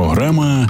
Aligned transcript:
Програма 0.00 0.66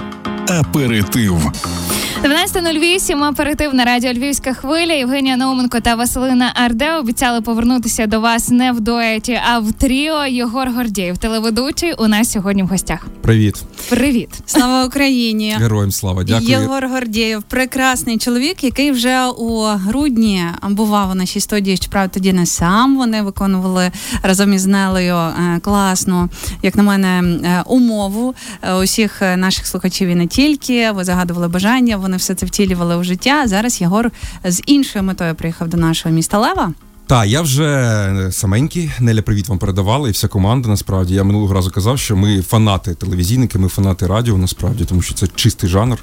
Аперитив. 0.49 1.80
12.08, 2.23 3.23
аперитив 3.23 3.73
на 3.73 3.85
радіо 3.85 4.13
Львівська 4.13 4.53
хвиля. 4.53 4.93
Євгенія 4.93 5.37
Науменко 5.37 5.79
та 5.79 5.95
Василина 5.95 6.51
Арде 6.55 6.95
обіцяли 6.95 7.41
повернутися 7.41 8.07
до 8.07 8.19
вас 8.19 8.49
не 8.49 8.71
в 8.71 8.79
дуеті, 8.79 9.39
а 9.51 9.59
в 9.59 9.73
тріо. 9.73 10.25
Єгор 10.25 10.69
Гордєєв, 10.69 11.17
телеведучий, 11.17 11.93
у 11.93 12.07
нас 12.07 12.31
сьогодні 12.31 12.63
в 12.63 12.67
гостях. 12.67 13.07
Привіт, 13.21 13.63
Привіт, 13.89 14.29
слава 14.45 14.85
Україні! 14.85 15.55
Героям 15.59 15.91
слава 15.91 16.23
дякую. 16.23 16.49
Єгор 16.49 16.87
Гордєєв, 16.87 17.43
прекрасний 17.43 18.17
чоловік, 18.17 18.63
який 18.63 18.91
вже 18.91 19.25
у 19.27 19.61
грудні 19.63 20.43
бував 20.69 21.11
у 21.11 21.15
нашій 21.15 21.39
студії. 21.39 21.77
Щоправда, 21.77 22.13
тоді 22.13 22.33
не 22.33 22.45
сам 22.45 22.97
вони 22.97 23.21
виконували 23.21 23.91
разом 24.23 24.53
із 24.53 24.65
Нелею 24.65 25.15
е, 25.15 25.59
класну, 25.61 26.29
як 26.63 26.75
на 26.75 26.83
мене, 26.83 27.23
е, 27.43 27.63
умову 27.65 28.35
е, 28.61 28.73
усіх 28.73 29.21
наших 29.21 29.67
слухачів 29.67 30.09
і 30.09 30.15
не 30.15 30.27
тільки. 30.27 30.91
Ви 30.91 31.03
загадували 31.03 31.47
бажання. 31.47 31.97
Вони 31.97 32.10
все 32.17 32.35
це 32.35 32.45
втілювали 32.45 32.95
у 32.95 33.03
життя. 33.03 33.47
Зараз 33.47 33.81
Єгор 33.81 34.11
з 34.43 34.61
іншою 34.65 35.03
метою 35.03 35.35
приїхав 35.35 35.67
до 35.67 35.77
нашого 35.77 36.15
міста 36.15 36.39
Лева. 36.39 36.73
Так, 37.11 37.27
я 37.27 37.41
вже 37.41 38.29
саменький. 38.31 38.91
Неля, 38.99 39.21
привіт 39.21 39.47
вам 39.49 39.57
передавала, 39.57 40.09
і 40.09 40.11
вся 40.11 40.27
команда. 40.27 40.69
Насправді 40.69 41.13
я 41.13 41.23
минулого 41.23 41.53
разу 41.53 41.71
казав, 41.71 41.99
що 41.99 42.15
ми 42.15 42.41
фанати 42.41 42.95
телевізійники, 42.95 43.59
ми 43.59 43.67
фанати 43.67 44.07
радіо, 44.07 44.37
насправді, 44.37 44.85
тому 44.85 45.01
що 45.01 45.13
це 45.13 45.27
чистий 45.35 45.69
жанр. 45.69 45.97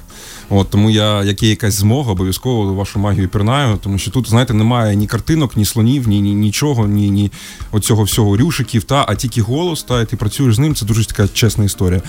От 0.49 0.69
тому 0.69 0.89
я, 0.89 1.23
як 1.23 1.43
є 1.43 1.49
якась 1.49 1.73
змога, 1.73 2.11
обов'язково 2.11 2.73
вашу 2.73 2.99
магію 2.99 3.29
пірнаю, 3.29 3.77
тому 3.83 3.97
що 3.97 4.11
тут, 4.11 4.29
знаєте, 4.29 4.53
немає 4.53 4.95
ні 4.95 5.07
картинок, 5.07 5.57
ні 5.57 5.65
слонів, 5.65 6.07
ні 6.07 6.21
ні 6.21 6.33
нічого, 6.35 6.87
ні 6.87 7.09
ні 7.09 7.31
оцього 7.71 8.03
всього 8.03 8.37
рюшиків, 8.37 8.83
та 8.83 9.05
а 9.07 9.15
тільки 9.15 9.41
голос, 9.41 9.83
та 9.83 10.01
і 10.01 10.05
ти 10.05 10.15
працюєш 10.15 10.55
з 10.55 10.59
ним. 10.59 10.75
Це 10.75 10.85
дуже 10.85 11.05
така 11.05 11.27
чесна 11.27 11.63
історія. 11.65 12.01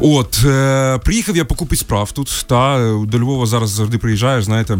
От 0.00 0.44
е, 0.44 0.98
приїхав 0.98 1.36
я 1.36 1.44
по 1.44 1.54
купі 1.54 1.76
справ 1.76 2.12
тут. 2.12 2.44
Та 2.46 2.94
до 3.06 3.18
Львова 3.18 3.46
зараз 3.46 3.70
завжди 3.70 3.98
приїжджаєш, 3.98 4.44
знаєте. 4.44 4.78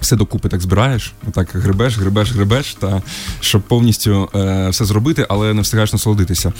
Все 0.00 0.16
докупи 0.16 0.48
так 0.48 0.60
збираєш, 0.60 1.12
так 1.32 1.50
грибеш, 1.52 1.98
грибеш, 1.98 2.32
грибеш, 2.32 2.74
та 2.74 3.02
щоб 3.40 3.62
повністю 3.62 4.28
е, 4.34 4.68
все 4.68 4.84
зробити, 4.84 5.26
але 5.28 5.54
не 5.54 5.62
встигаєш 5.62 5.92
насолодитися. 5.92 6.52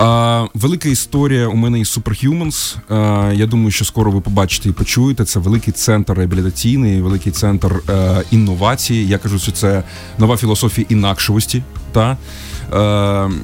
Е, 0.00 0.48
велика 0.54 0.88
історія 0.88 1.46
у 1.46 1.54
мене 1.54 1.80
із 1.80 1.98
Superhumans. 1.98 2.76
Е, 2.90 3.34
я 3.34 3.46
думаю, 3.46 3.70
що 3.70 3.84
скоро 3.84 4.10
ви 4.10 4.20
побачите 4.20 4.68
і 4.68 4.72
почуєте. 4.72 5.24
Це 5.24 5.38
великий 5.38 5.72
центр 5.72 6.12
реабілітаційний, 6.12 7.02
великий 7.02 7.32
центр 7.32 7.82
е, 7.88 8.22
інновації. 8.30 9.08
Я 9.08 9.18
кажу, 9.18 9.38
що 9.38 9.52
це 9.52 9.82
нова 10.18 10.36
філософія 10.36 10.86
інакшості. 10.90 11.62
Та 11.92 12.10
Е, 12.12 12.16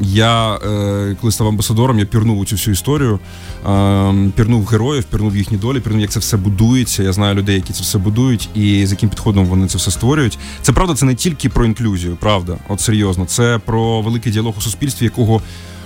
Я 0.00 0.54
е, 0.54 1.16
коли 1.20 1.32
став 1.32 1.48
амбасадором, 1.48 1.98
я 1.98 2.04
пірнув 2.04 2.38
у 2.38 2.44
цю 2.44 2.56
всю 2.56 2.72
історію, 2.72 3.18
е, 3.66 4.30
пірнув 4.36 4.66
героїв, 4.66 5.04
пірнув 5.04 5.36
їхні 5.36 5.58
долі, 5.58 5.80
пірнув, 5.80 6.00
як 6.00 6.10
це 6.10 6.20
все 6.20 6.36
будується. 6.36 7.02
Я 7.02 7.12
знаю 7.12 7.34
людей, 7.34 7.54
які 7.54 7.72
це 7.72 7.82
все 7.82 7.98
будують, 7.98 8.48
і 8.54 8.86
з 8.86 8.90
яким 8.90 9.08
підходом 9.08 9.46
вони 9.46 9.66
це 9.66 9.78
все 9.78 9.90
створюють. 9.90 10.38
Це 10.62 10.72
правда, 10.72 10.94
це 10.94 11.06
не 11.06 11.14
тільки 11.14 11.48
про 11.48 11.64
інклюзію, 11.64 12.16
правда, 12.20 12.56
от 12.68 12.80
серйозно. 12.80 13.24
Це 13.24 13.60
про 13.64 14.02
великий 14.02 14.32
діалог 14.32 14.54
у 14.58 14.60
суспільстві, 14.60 15.04
якого. 15.04 15.42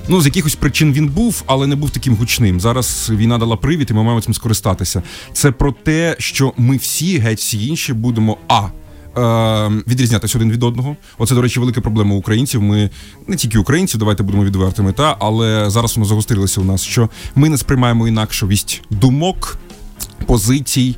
Ну, 0.09 0.21
з 0.21 0.27
якихось 0.27 0.55
причин 0.55 0.93
він 0.93 1.09
був, 1.09 1.43
але 1.47 1.67
не 1.67 1.77
був 1.77 1.91
таким 1.91 2.17
гучним. 2.17 2.61
Зараз 2.61 3.11
війна 3.15 3.39
дала 3.39 3.57
привід, 3.57 3.91
і 3.91 3.95
ми 3.95 4.03
маємо 4.03 4.23
цим 4.23 4.35
скористатися. 4.35 5.03
Це 5.33 5.51
про 5.51 5.73
те, 5.73 6.17
що 6.19 6.53
ми 6.57 6.77
всі, 6.77 7.19
геть 7.19 7.39
всі 7.39 7.67
інші, 7.67 7.93
будемо 7.93 8.37
а 8.49 8.61
е, 8.61 8.71
відрізнятися 9.87 10.39
один 10.39 10.53
від 10.53 10.63
одного. 10.63 10.97
Оце, 11.19 11.35
до 11.35 11.43
речі, 11.43 11.61
велика 11.61 11.81
проблема 11.81 12.15
українців. 12.15 12.63
Ми 12.63 12.91
не 13.27 13.37
тільки 13.37 13.59
українці, 13.59 13.99
давайте 13.99 14.23
будемо 14.23 14.45
відвертими, 14.45 14.93
та 14.93 15.17
але 15.19 15.71
зараз 15.71 15.97
воно 15.97 16.07
загострилося 16.07 16.61
у 16.61 16.65
нас, 16.65 16.83
що 16.83 17.09
ми 17.35 17.49
не 17.49 17.59
сприймаємо 17.59 18.09
інакшовість 18.09 18.83
думок, 18.91 19.59
позицій 20.27 20.97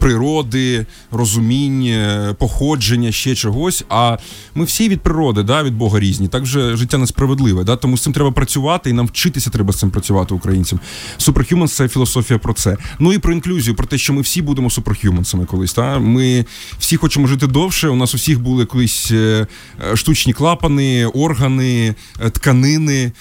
природи, 0.00 0.86
розуміння, 1.10 2.34
походження, 2.38 3.12
ще 3.12 3.34
чогось. 3.34 3.84
А 3.88 4.18
ми 4.54 4.64
всі 4.64 4.88
від 4.88 5.00
природи, 5.00 5.42
да, 5.42 5.62
від 5.62 5.74
Бога 5.74 6.00
різні. 6.00 6.28
Так 6.28 6.42
вже 6.42 6.76
життя 6.76 6.98
несправедливе. 6.98 7.64
Да? 7.64 7.76
Тому 7.76 7.96
з 7.96 8.02
цим 8.02 8.12
треба 8.12 8.30
працювати 8.30 8.90
і 8.90 8.92
нам 8.92 9.06
вчитися 9.06 9.50
треба 9.50 9.72
з 9.72 9.78
цим 9.78 9.90
працювати 9.90 10.34
українцям. 10.34 10.80
Superhumans– 11.18 11.68
це 11.76 11.88
філософія 11.88 12.38
про 12.38 12.52
це. 12.52 12.76
Ну 12.98 13.12
і 13.12 13.18
про 13.18 13.32
інклюзію, 13.32 13.76
про 13.76 13.86
те, 13.86 13.98
що 13.98 14.12
ми 14.12 14.22
всі 14.22 14.42
будемо 14.42 14.70
суперхюмансами 14.70 15.44
колись. 15.44 15.72
Та? 15.72 15.98
Ми 15.98 16.44
всі 16.78 16.96
хочемо 16.96 17.26
жити 17.26 17.46
довше. 17.46 17.88
У 17.88 17.96
нас 17.96 18.14
у 18.14 18.16
всіх 18.16 18.40
були 18.40 18.64
колись 18.64 19.10
е, 19.10 19.46
е, 19.92 19.96
штучні 19.96 20.32
клапани, 20.32 21.06
органи, 21.06 21.94
е, 22.20 22.30
тканини 22.30 23.12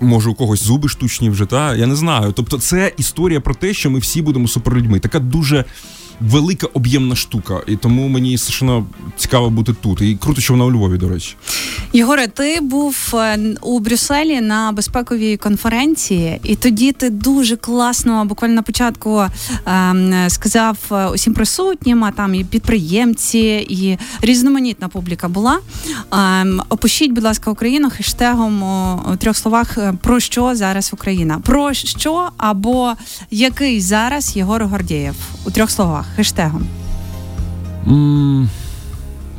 може 0.00 0.30
у 0.30 0.34
когось 0.34 0.62
зуби 0.62 0.88
штучні 0.88 1.30
вже, 1.30 1.46
та 1.46 1.74
я 1.74 1.86
не 1.86 1.96
знаю. 1.96 2.32
Тобто, 2.32 2.58
це 2.58 2.92
історія 2.96 3.40
про 3.40 3.54
те, 3.54 3.74
що 3.74 3.90
ми 3.90 3.98
всі 3.98 4.22
будемо 4.22 4.48
суперлюдьми. 4.48 5.00
Така 5.00 5.18
дуже 5.18 5.64
велика 6.22 6.66
об'ємна 6.66 7.16
штука, 7.16 7.60
і 7.66 7.76
тому 7.76 8.08
мені 8.08 8.38
страшно 8.38 8.86
цікаво 9.16 9.50
бути 9.50 9.72
тут. 9.72 10.00
І 10.00 10.16
круто, 10.20 10.40
що 10.40 10.52
вона 10.52 10.64
у 10.64 10.72
Львові, 10.72 10.98
до 10.98 11.08
речі. 11.08 11.36
Єгоре, 11.92 12.26
ти 12.26 12.60
був 12.60 12.96
е, 13.14 13.38
у 13.60 13.80
Брюсселі 13.80 14.40
на 14.40 14.72
безпековій 14.72 15.36
конференції, 15.36 16.40
і 16.42 16.56
тоді 16.56 16.92
ти 16.92 17.10
дуже 17.10 17.56
класно, 17.56 18.24
буквально 18.24 18.54
на 18.54 18.62
початку 18.62 19.24
ем, 19.66 20.14
сказав 20.28 20.78
е, 20.92 21.06
усім 21.06 21.34
присутнім, 21.34 22.04
а 22.04 22.10
там 22.10 22.34
і 22.34 22.44
підприємці, 22.44 23.66
і 23.68 23.98
різноманітна 24.20 24.88
публіка 24.88 25.28
була. 25.28 25.58
Ем, 26.12 26.62
опишіть, 26.68 27.12
будь 27.12 27.24
ласка, 27.24 27.50
Україну 27.50 27.90
хештегом 27.90 28.62
у 29.12 29.16
трьох 29.16 29.36
словах 29.36 29.78
е, 29.78 29.94
про 30.02 30.20
що 30.20 30.54
зараз 30.54 30.90
Україна? 30.92 31.38
Про 31.44 31.74
що 31.74 32.28
або 32.36 32.92
який 33.30 33.80
зараз 33.80 34.36
Єгор 34.36 34.64
Гордєєв 34.64 35.14
у 35.44 35.50
трьох 35.50 35.70
словах 35.70 36.06
хештегом? 36.16 36.66
Mm. 37.86 38.48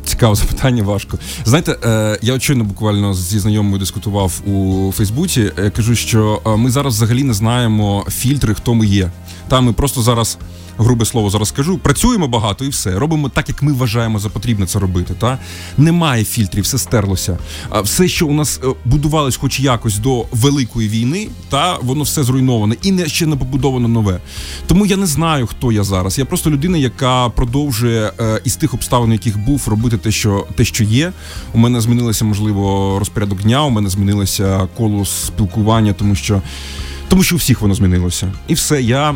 Цікаве 0.06 0.36
запитання 0.36 0.84
важко. 0.84 1.18
Знаєте, 1.46 1.78
е, 1.84 2.20
я 2.22 2.34
очевидно 2.34 2.64
буквально 2.64 3.14
зі 3.14 3.40
знайомою 3.40 3.80
дискутував 3.80 4.42
у 4.46 4.92
Фейсбуці. 4.92 5.52
Я 5.58 5.70
кажу, 5.70 5.96
що 5.96 6.42
е, 6.46 6.56
ми 6.56 6.72
зараз 6.72 6.96
взагалі 6.96 7.24
не 7.24 7.34
знаємо 7.34 8.06
фільтри, 8.10 8.54
хто 8.54 8.74
ми 8.74 8.86
є. 8.86 9.12
Там 9.48 9.66
ми 9.66 9.74
просто 9.74 10.02
зараз 10.02 10.38
грубе 10.78 11.06
слово 11.06 11.30
зараз 11.30 11.48
скажу. 11.48 11.78
Працюємо 11.78 12.28
багато 12.28 12.66
і 12.66 12.70
все. 12.70 13.00
Робимо 13.00 13.30
так, 13.30 13.50
як 13.50 13.62
ми 13.62 13.74
вважаємо 13.74 14.20
за 14.20 14.30
потрібне 14.30 14.66
це 14.66 14.80
робити. 14.80 15.14
Та 15.20 15.38
немає 15.78 16.24
фільтрів, 16.24 16.64
все 16.64 16.78
стерлося. 16.78 17.38
А 17.70 17.82
все, 17.82 18.08
що 18.08 18.28
у 18.28 18.34
нас 18.34 18.60
е, 18.64 18.68
будувалось, 18.86 19.38
хоч 19.38 19.60
якось 19.60 19.98
до 19.98 20.26
великої 20.32 20.90
війни, 20.90 21.28
та 21.50 21.78
воно 21.82 22.04
все 22.04 22.24
зруйноване 22.24 22.76
і 22.82 22.92
не 22.92 23.06
ще 23.06 23.26
не 23.26 23.36
побудовано 23.36 23.88
нове. 23.88 24.20
Тому 24.68 24.86
я 24.86 24.98
не 24.98 25.06
знаю, 25.06 25.48
хто 25.48 25.72
я 25.72 25.84
зараз. 25.84 26.18
Я 26.20 26.26
просто 26.26 26.52
людина, 26.52 26.78
яка 26.78 27.30
продовжує 27.30 28.12
е, 28.20 28.42
із 28.44 28.56
тих 28.56 28.74
обставин, 28.74 29.12
яких 29.12 29.40
був, 29.40 29.64
робити 29.68 29.98
те, 29.98 30.12
що 30.12 30.48
те, 30.56 30.66
що 30.66 30.84
є. 30.84 31.14
У 31.54 31.58
мене 31.58 31.82
змінилося 31.82 32.26
можливо 32.26 32.96
розпорядок 33.00 33.42
дня. 33.42 33.64
У 33.64 33.70
мене 33.70 33.90
змінилося 33.90 34.68
коло 34.78 35.06
спілкування, 35.06 35.94
тому 35.94 36.16
що 36.16 36.42
тому 37.08 37.24
що 37.24 37.36
у 37.36 37.38
всіх 37.38 37.62
воно 37.62 37.74
змінилося, 37.74 38.34
і 38.48 38.54
все 38.54 38.82
я. 38.82 39.16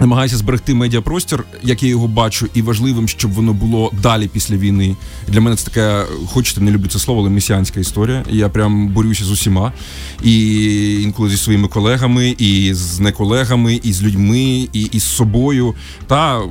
Намагаюся 0.00 0.36
зберегти 0.36 0.74
медіапростір, 0.74 1.44
як 1.62 1.82
я 1.82 1.88
його 1.88 2.08
бачу, 2.08 2.46
і 2.54 2.62
важливим, 2.62 3.08
щоб 3.08 3.32
воно 3.32 3.52
було 3.52 3.90
далі 4.02 4.28
після 4.28 4.56
війни. 4.56 4.96
Для 5.28 5.40
мене 5.40 5.56
це 5.56 5.64
така, 5.64 6.06
хочете, 6.26 6.60
не 6.60 6.70
люблю 6.70 6.88
це 6.88 6.98
слово, 6.98 7.20
але 7.20 7.30
месіанська 7.30 7.80
історія. 7.80 8.24
Я 8.30 8.48
прям 8.48 8.88
борюся 8.88 9.24
з 9.24 9.30
усіма. 9.30 9.72
І 10.22 11.02
інколи 11.02 11.30
зі 11.30 11.36
своїми 11.36 11.68
колегами, 11.68 12.34
і 12.38 12.74
з 12.74 13.00
неколегами, 13.00 13.80
і 13.82 13.92
з 13.92 14.02
людьми, 14.02 14.68
і, 14.72 14.82
і 14.82 15.00
з 15.00 15.04
собою. 15.04 15.74
Та 16.06 16.42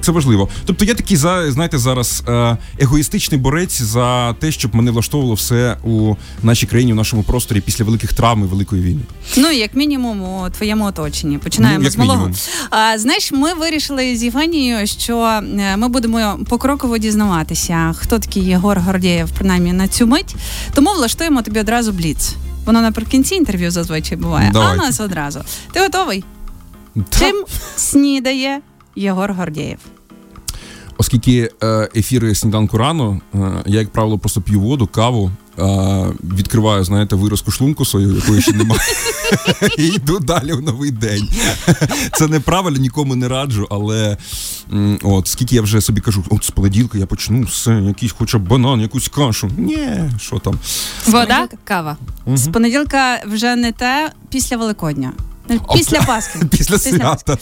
це 0.00 0.12
важливо. 0.12 0.48
Тобто 0.64 0.84
я 0.84 0.94
такий 0.94 1.16
за 1.16 1.52
знаєте, 1.52 1.78
зараз 1.78 2.22
е, 2.28 2.56
егоїстичний 2.78 3.40
борець 3.40 3.82
за 3.82 4.32
те, 4.32 4.52
щоб 4.52 4.74
мене 4.74 4.90
влаштовувало 4.90 5.34
все 5.34 5.76
у 5.84 6.14
нашій 6.42 6.66
країні, 6.66 6.92
у 6.92 6.96
нашому 6.96 7.22
просторі 7.22 7.60
після 7.60 7.84
великих 7.84 8.12
травм 8.12 8.42
і 8.42 8.46
великої 8.46 8.82
війни. 8.82 9.02
Ну 9.36 9.50
як 9.50 9.74
мінімум 9.74 10.22
у 10.22 10.50
твоєму 10.50 10.84
оточенні. 10.84 11.38
Починаємо 11.38 11.78
ну, 11.78 11.84
як 11.84 11.92
з 11.92 11.96
малого. 11.96 12.18
Мінімум. 12.18 12.36
Знаєш, 12.96 13.32
ми 13.32 13.54
вирішили 13.54 14.16
з 14.16 14.24
Євгенією, 14.24 14.86
що 14.86 15.18
е, 15.58 15.76
ми 15.76 15.88
будемо 15.88 16.38
покроково 16.48 16.98
дізнаватися, 16.98 17.94
хто 17.98 18.18
такий 18.18 18.44
Єгор 18.44 18.80
Гордєєв, 18.80 19.30
принаймні 19.38 19.72
на 19.72 19.88
цю 19.88 20.06
мить. 20.06 20.34
Тому 20.74 20.90
влаштуємо 20.92 21.42
тобі 21.42 21.60
одразу 21.60 21.92
бліц. 21.92 22.34
Воно 22.66 22.80
наприкінці 22.80 23.34
інтерв'ю 23.34 23.70
зазвичай 23.70 24.18
буває, 24.18 24.50
Давайте. 24.52 24.74
а 24.82 24.86
нас 24.86 25.00
одразу. 25.00 25.40
Ти 25.72 25.80
готовий? 25.80 26.24
Та. 27.08 27.18
Чим 27.18 27.44
снідає 27.76 28.60
Єгор 28.96 29.32
Гордєєв? 29.32 29.78
Оскільки 30.98 31.50
е, 31.62 31.88
ефіри 31.96 32.34
сніданку 32.34 32.78
рано, 32.78 33.20
е, 33.34 33.38
я, 33.66 33.80
як 33.80 33.90
правило, 33.90 34.18
просто 34.18 34.40
п'ю 34.40 34.60
воду, 34.60 34.86
каву, 34.86 35.30
відкриваю, 36.24 36.84
знаєте, 36.84 37.16
виразку 37.16 37.50
шлунку 37.50 37.84
свою, 37.84 38.14
якої 38.14 38.42
ще 38.42 38.52
немає, 38.52 38.80
і 39.78 39.86
йду 39.86 40.18
далі 40.18 40.52
в 40.52 40.62
новий 40.62 40.90
день. 40.90 41.28
Це 42.12 42.26
неправильно, 42.28 42.78
нікому 42.78 43.14
не 43.14 43.28
раджу, 43.28 43.66
але 43.70 44.16
от 45.02 45.28
скільки 45.28 45.54
я 45.54 45.62
вже 45.62 45.80
собі 45.80 46.00
кажу, 46.00 46.24
от 46.30 46.44
з 46.44 46.50
понеділка 46.50 46.98
я 46.98 47.06
почну 47.06 47.42
все, 47.42 47.72
якийсь 47.72 48.14
хоча 48.18 48.38
б 48.38 48.48
банан, 48.48 48.80
якусь 48.80 49.08
кашу. 49.08 49.50
Ні, 49.56 49.88
що 50.18 50.38
там. 50.38 50.58
Вода, 51.06 51.48
кава. 51.64 51.96
З 52.26 52.48
понеділка 52.48 53.22
вже 53.26 53.56
не 53.56 53.72
те 53.72 54.12
після 54.30 54.56
Великодня. 54.56 55.12
Після 55.74 56.02
Пасхи. 56.02 56.38
Після 56.50 56.78
свята. 56.78 57.36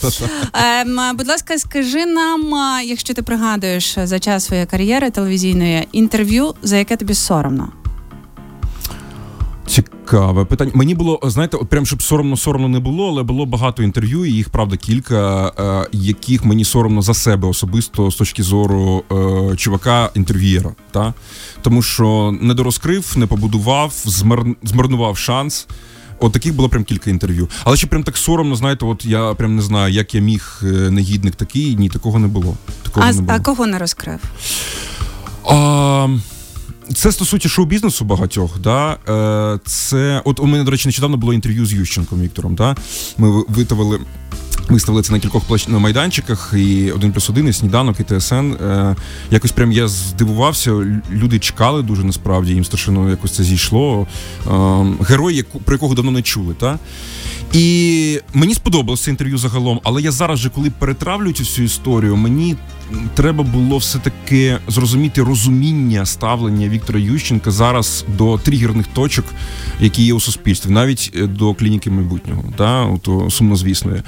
Ем, 0.55 1.17
будь 1.17 1.29
ласка, 1.29 1.59
скажи 1.59 2.07
нам, 2.07 2.41
якщо 2.85 3.15
ти 3.15 3.23
пригадуєш 3.23 3.99
за 4.05 4.19
час 4.19 4.45
своєї 4.45 4.67
кар'єри 4.67 5.11
телевізійної 5.11 5.89
інтерв'ю, 5.93 6.55
за 6.63 6.77
яке 6.77 6.97
тобі 6.97 7.15
соромно? 7.15 7.69
Цікаве 9.67 10.45
питання. 10.45 10.71
Мені 10.75 10.95
було, 10.95 11.21
знаєте, 11.25 11.57
от 11.57 11.69
прям 11.69 11.87
щоб 11.87 12.03
соромно 12.03 12.37
соромно 12.37 12.69
не 12.69 12.79
було, 12.79 13.09
але 13.09 13.23
було 13.23 13.47
багато 13.47 13.83
інтерв'ю, 13.83 14.25
і 14.25 14.33
їх 14.33 14.49
правда 14.51 14.77
кілька, 14.77 15.53
е, 15.59 15.89
яких 15.93 16.45
мені 16.45 16.65
соромно 16.65 17.03
за 17.03 17.15
себе 17.15 17.49
особисто 17.49 18.11
з 18.11 18.17
точки 18.17 18.43
зору 18.43 19.05
е, 19.53 19.57
чувака 19.57 20.11
інтерв'єра. 20.15 20.71
Та? 20.91 21.15
Тому 21.63 21.83
що 21.83 22.35
не 22.41 22.55
дорозкрив, 22.55 23.13
не 23.17 23.27
побудував, 23.27 23.93
змар... 24.05 24.45
змарнував 24.63 25.19
шанс. 25.19 25.67
От 26.21 26.33
таких 26.33 26.55
було 26.55 26.69
прям 26.69 26.85
кілька 26.85 27.11
інтерв'ю. 27.11 27.49
Але 27.65 27.77
ще 27.77 27.87
прям 27.87 28.03
так 28.03 28.17
соромно, 28.17 28.57
знаєте, 28.57 28.85
от 28.85 29.05
я 29.05 29.35
прям 29.35 29.57
не 29.57 29.63
знаю, 29.63 29.93
як 29.95 30.15
я 30.15 30.21
міг 30.21 30.61
е, 30.63 30.67
негідник 30.67 31.35
такий. 31.35 31.77
Ні, 31.77 31.89
такого 31.89 32.19
не 32.19 32.29
було. 32.29 32.57
Такого 32.83 33.07
А, 33.07 33.13
не 33.13 33.21
було. 33.21 33.33
а 33.37 33.41
кого 33.41 33.67
не 33.67 33.79
розкрив? 33.79 34.19
А, 35.49 36.09
це 36.95 37.13
стосується 37.13 37.49
шоу-бізнесу 37.49 38.05
багатьох. 38.05 38.59
Да? 38.59 38.97
Е, 39.09 39.61
це, 39.65 40.23
от 40.25 40.41
у 40.41 40.47
мене, 40.47 40.65
до 40.65 40.71
речі, 40.71 40.89
нещодавно 40.89 41.17
було 41.17 41.35
інтерв'ю 41.35 41.67
з 41.67 41.73
Ющенком 41.73 42.21
Віктором. 42.21 42.55
Да? 42.55 42.77
Ми 43.19 43.45
витавили. 43.49 44.01
Виставили 44.69 45.03
це 45.03 45.13
на 45.13 45.19
кількох 45.19 45.45
плач... 45.45 45.69
на 45.69 45.79
майданчиках, 45.79 46.55
і 46.57 46.91
один 46.91 47.13
плюс 47.13 47.31
один, 47.31 47.49
і 47.49 47.53
сніданок, 47.53 47.97
і 48.01 48.05
ТСН. 48.05 48.35
Е, 48.35 48.97
якось 49.31 49.53
прям 49.53 49.73
я 49.73 49.89
здивувався. 49.89 50.71
Люди 51.13 51.39
чекали 51.39 51.83
дуже 51.83 52.05
насправді, 52.05 52.53
їм 52.53 52.65
страшенно 52.65 53.11
якось 53.11 53.33
це 53.33 53.45
зійшло. 53.45 54.07
Е, 54.47 54.51
герой, 55.09 55.45
про 55.65 55.75
якого 55.75 55.95
давно 55.95 56.11
не 56.11 56.23
чули. 56.23 56.55
Та? 56.55 56.79
І 57.53 58.21
мені 58.35 58.55
сподобалося 58.55 59.11
інтерв'ю 59.11 59.39
загалом, 59.39 59.81
але 59.85 60.03
я 60.03 60.11
зараз 60.11 60.39
же, 60.39 60.51
коли 60.51 60.71
перетравлюю 60.71 61.33
цю 61.33 61.43
всю 61.43 61.65
історію, 61.67 62.17
мені 62.17 62.57
треба 63.15 63.45
було 63.45 63.77
все-таки 63.77 64.59
зрозуміти 64.69 65.23
розуміння 65.23 66.07
ставлення 66.07 66.69
Віктора 66.69 67.01
Ющенка 67.01 67.51
зараз 67.51 68.05
до 68.17 68.39
тригерних 68.39 68.87
точок, 68.87 69.25
які 69.81 70.05
є 70.05 70.15
у 70.15 70.21
суспільстві, 70.21 70.71
навіть 70.71 71.13
е, 71.17 71.27
до 71.27 71.55
клініки 71.55 71.91
майбутнього, 71.91 72.45
та 72.57 72.85
ото 72.85 73.31
сумнозвісної. 73.31 74.03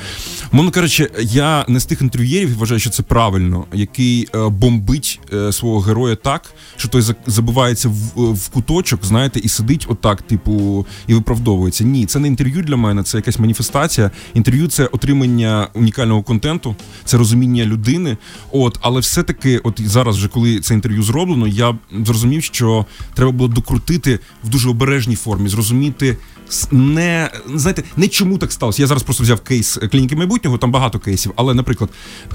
Мовно 0.52 0.70
кажучи, 0.70 1.10
я 1.20 1.64
не 1.68 1.80
з 1.80 1.84
тих 1.86 2.00
інтерв'єрів 2.00 2.58
вважаю, 2.58 2.80
що 2.80 2.90
це 2.90 3.02
правильно, 3.02 3.64
який 3.72 4.28
е, 4.34 4.48
бомбить 4.48 5.20
е, 5.32 5.52
свого 5.52 5.80
героя 5.80 6.16
так, 6.16 6.54
що 6.76 6.88
той 6.88 7.02
за- 7.02 7.14
забивається 7.26 7.88
в, 7.88 8.32
в 8.32 8.48
куточок, 8.48 9.04
знаєте, 9.04 9.40
і 9.40 9.48
сидить 9.48 9.86
отак, 9.88 10.22
типу, 10.22 10.86
і 11.06 11.14
виправдовується. 11.14 11.84
Ні, 11.84 12.06
це 12.06 12.18
не 12.18 12.28
інтерв'ю 12.28 12.62
для 12.62 12.76
мене, 12.76 13.02
це 13.02 13.18
якась 13.18 13.38
маніфестація. 13.38 14.10
Інтерв'ю 14.34 14.68
це 14.68 14.86
отримання 14.86 15.68
унікального 15.74 16.22
контенту, 16.22 16.76
це 17.04 17.16
розуміння 17.16 17.64
людини. 17.64 18.16
От, 18.52 18.73
але 18.80 19.00
все-таки, 19.00 19.58
от 19.58 19.80
зараз, 19.84 20.16
вже 20.16 20.28
коли 20.28 20.60
це 20.60 20.74
інтерв'ю 20.74 21.02
зроблено, 21.02 21.46
я 21.46 21.74
зрозумів, 22.04 22.44
що 22.44 22.86
треба 23.14 23.32
було 23.32 23.48
докрутити 23.48 24.20
в 24.44 24.48
дуже 24.48 24.68
обережній 24.68 25.16
формі, 25.16 25.48
зрозуміти. 25.48 26.16
Не 26.70 27.30
знаєте, 27.54 27.82
не 27.96 28.08
чому 28.08 28.38
так 28.38 28.52
сталося. 28.52 28.82
Я 28.82 28.86
зараз 28.88 29.02
просто 29.02 29.22
взяв 29.22 29.40
кейс 29.40 29.78
клініки 29.90 30.16
майбутнього, 30.16 30.58
там 30.58 30.70
багато 30.70 30.98
кейсів. 30.98 31.32
Але, 31.36 31.54
наприклад, 31.54 31.90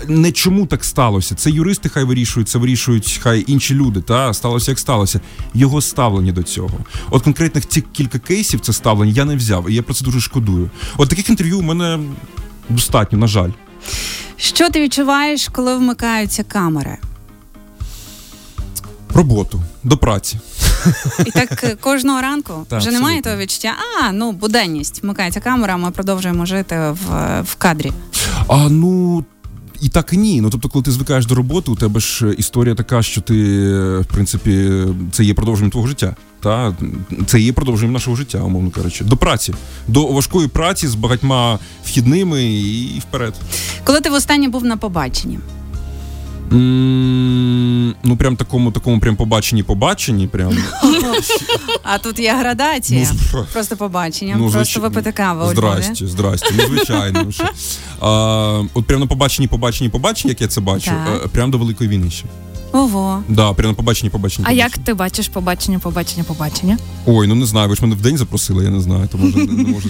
не 0.07 0.31
чому 0.31 0.65
так 0.65 0.83
сталося. 0.83 1.35
Це 1.35 1.51
юристи 1.51 1.89
хай 1.89 2.03
вирішують, 2.03 2.49
це 2.49 2.59
вирішують 2.59 3.19
хай 3.23 3.43
інші 3.47 3.75
люди. 3.75 4.01
Та 4.01 4.33
сталося 4.33 4.71
як 4.71 4.79
сталося. 4.79 5.21
Його 5.53 5.81
ставлення 5.81 6.31
до 6.31 6.43
цього. 6.43 6.79
От 7.09 7.23
конкретних 7.23 7.67
ці 7.67 7.81
кілька 7.81 8.19
кейсів 8.19 8.59
це 8.59 8.73
ставлення 8.73 9.11
я 9.11 9.25
не 9.25 9.35
взяв, 9.35 9.69
і 9.69 9.73
я 9.73 9.83
про 9.83 9.93
це 9.93 10.05
дуже 10.05 10.19
шкодую. 10.19 10.69
От 10.97 11.09
таких 11.09 11.29
інтерв'ю 11.29 11.59
у 11.59 11.61
мене 11.61 11.99
достатньо, 12.69 13.17
на 13.17 13.27
жаль. 13.27 13.51
Що 14.37 14.69
ти 14.69 14.81
відчуваєш, 14.81 15.47
коли 15.51 15.75
вмикаються 15.75 16.43
камери? 16.43 16.97
Роботу 19.13 19.61
до 19.83 19.97
праці. 19.97 20.39
І 21.25 21.31
так 21.31 21.63
е, 21.63 21.75
кожного 21.75 22.21
ранку 22.21 22.65
вже 22.71 22.91
немає 22.91 22.99
абсолютно. 22.99 23.21
того 23.21 23.37
відчуття. 23.37 23.73
А 24.03 24.11
ну 24.11 24.31
буденність 24.31 25.03
вмикається 25.03 25.39
камера. 25.39 25.77
Ми 25.77 25.91
продовжуємо 25.91 26.45
жити 26.45 26.75
в, 26.75 27.41
в 27.41 27.55
кадрі. 27.55 27.91
А 28.47 28.57
ну. 28.69 29.25
І 29.81 29.89
так 29.89 30.13
і 30.13 30.17
ні. 30.17 30.41
Ну 30.41 30.49
тобто, 30.49 30.69
коли 30.69 30.83
ти 30.83 30.91
звикаєш 30.91 31.25
до 31.25 31.35
роботи, 31.35 31.71
у 31.71 31.75
тебе 31.75 31.99
ж 31.99 32.33
історія 32.37 32.75
така, 32.75 33.03
що 33.03 33.21
ти, 33.21 33.33
в 33.99 34.05
принципі, 34.05 34.83
це 35.11 35.23
є 35.23 35.33
продовженням 35.33 35.71
твого 35.71 35.87
життя. 35.87 36.15
Та 36.39 36.75
це 37.25 37.39
є 37.39 37.53
продовженням 37.53 37.93
нашого 37.93 38.15
життя, 38.15 38.37
умовно 38.43 38.69
кажучи, 38.71 39.03
до 39.03 39.17
праці, 39.17 39.53
до 39.87 40.07
важкої 40.07 40.47
праці 40.47 40.87
з 40.87 40.95
багатьма 40.95 41.59
вхідними 41.83 42.43
і 42.53 42.99
вперед. 42.99 43.33
Коли 43.83 44.01
ти 44.01 44.09
востаннє 44.09 44.47
був 44.47 44.65
на 44.65 44.77
побаченні? 44.77 45.39
Ну 46.51 48.17
прям 48.17 48.35
такому, 48.35 48.71
такому 48.71 48.99
прям 48.99 49.15
побаченні, 49.15 49.63
побаченні, 49.63 50.27
прям 50.27 50.57
А 51.83 51.97
тут 51.97 52.19
є 52.19 52.35
градація. 52.39 53.07
Ну, 53.33 53.45
Просто 53.53 53.77
побачення, 53.77 54.35
Ну, 54.39 54.51
просто 54.51 54.79
випити 54.79 55.11
каву. 55.11 55.49
Здрасте, 55.51 56.07
здрасте. 56.07 56.53
Ну, 56.57 56.63
звичайно. 56.67 57.31
що. 57.31 57.43
А, 58.01 58.63
от 58.73 58.85
прям 58.85 58.99
на 58.99 59.07
побаченні, 59.07 59.47
побаченні, 59.47 59.89
побаченні, 59.89 60.29
як 60.29 60.41
я 60.41 60.47
це 60.47 60.61
бачу, 60.61 60.91
Так. 61.05 61.27
прям 61.27 61.51
до 61.51 61.57
Великої 61.57 61.89
війни 61.89 62.11
ще. 62.11 62.25
Ого. 62.71 63.23
Да, 63.29 63.53
прямо 63.53 63.71
на 63.71 63.75
побаченні, 63.75 64.09
побаченні. 64.09 64.47
А 64.49 64.51
як 64.51 64.77
ти 64.77 64.93
бачиш 64.93 65.27
побачення, 65.27 65.79
побачення, 65.79 66.23
побачення? 66.23 66.77
Ой, 67.05 67.27
ну 67.27 67.35
не 67.35 67.45
знаю, 67.45 67.69
ви 67.69 67.75
ж 67.75 67.81
мене 67.81 67.95
в 67.95 68.01
день 68.01 68.17
запросили, 68.17 68.63
я 68.63 68.69
не 68.69 68.79
знаю, 68.81 69.09
тому 69.11 69.25
не, 69.25 69.45
не 69.45 69.63
можу. 69.69 69.89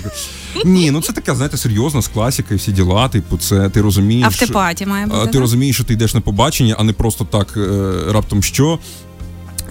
Ні, 0.66 0.92
ну 0.92 1.02
це 1.02 1.14
така, 1.14 1.36
знаєте, 1.36 1.58
серйозна 1.58 2.02
з 2.02 2.08
класіка 2.08 2.54
і 2.54 2.58
всі 2.58 2.72
діла. 2.72 3.10
Типу, 3.10 3.38
це 3.38 3.70
ти 3.70 3.82
розумієш. 3.82 4.26
А 4.26 4.30
в 4.30 4.36
тепаті 4.36 4.86
має 4.86 5.06
бути. 5.06 5.18
а, 5.18 5.26
ти 5.26 5.32
так? 5.32 5.42
розумієш, 5.42 5.76
що 5.76 5.84
ти 5.84 5.94
йдеш 5.94 6.14
на 6.14 6.22
побачення, 6.22 6.76
а 6.80 6.84
не 6.84 6.94
просто 6.94 7.26
так 7.26 7.58
е, 7.58 7.94
раптом 8.12 8.44
що. 8.44 8.80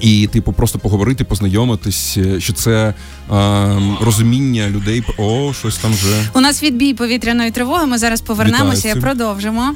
І, 0.00 0.26
типу, 0.26 0.52
просто 0.52 0.78
поговорити, 0.78 1.25
познайомитись, 1.25 2.19
е, 2.19 2.40
що 2.40 2.52
це 2.52 2.94
е, 3.32 3.82
розуміння 4.00 4.69
людей. 4.69 5.02
О, 5.19 5.52
щось 5.58 5.78
там 5.78 5.93
вже. 5.93 6.31
У 6.34 6.40
нас 6.40 6.62
відбій 6.62 6.94
повітряної 6.94 7.50
тривоги. 7.50 7.87
Ми 7.87 7.99
зараз 7.99 8.20
повернемося 8.20 8.78
Вітаю 8.78 8.96
і 8.96 9.00
продовжимо. 9.00 9.75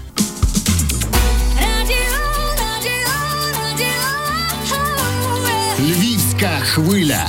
Львівська 6.43 6.61
хвиля. 6.65 7.27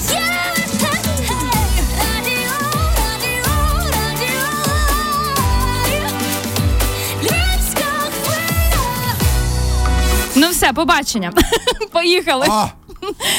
Ну 10.36 10.50
все, 10.50 10.74
побачення. 10.74 11.32
Поїхали. 11.92 12.48
А! 12.50 12.68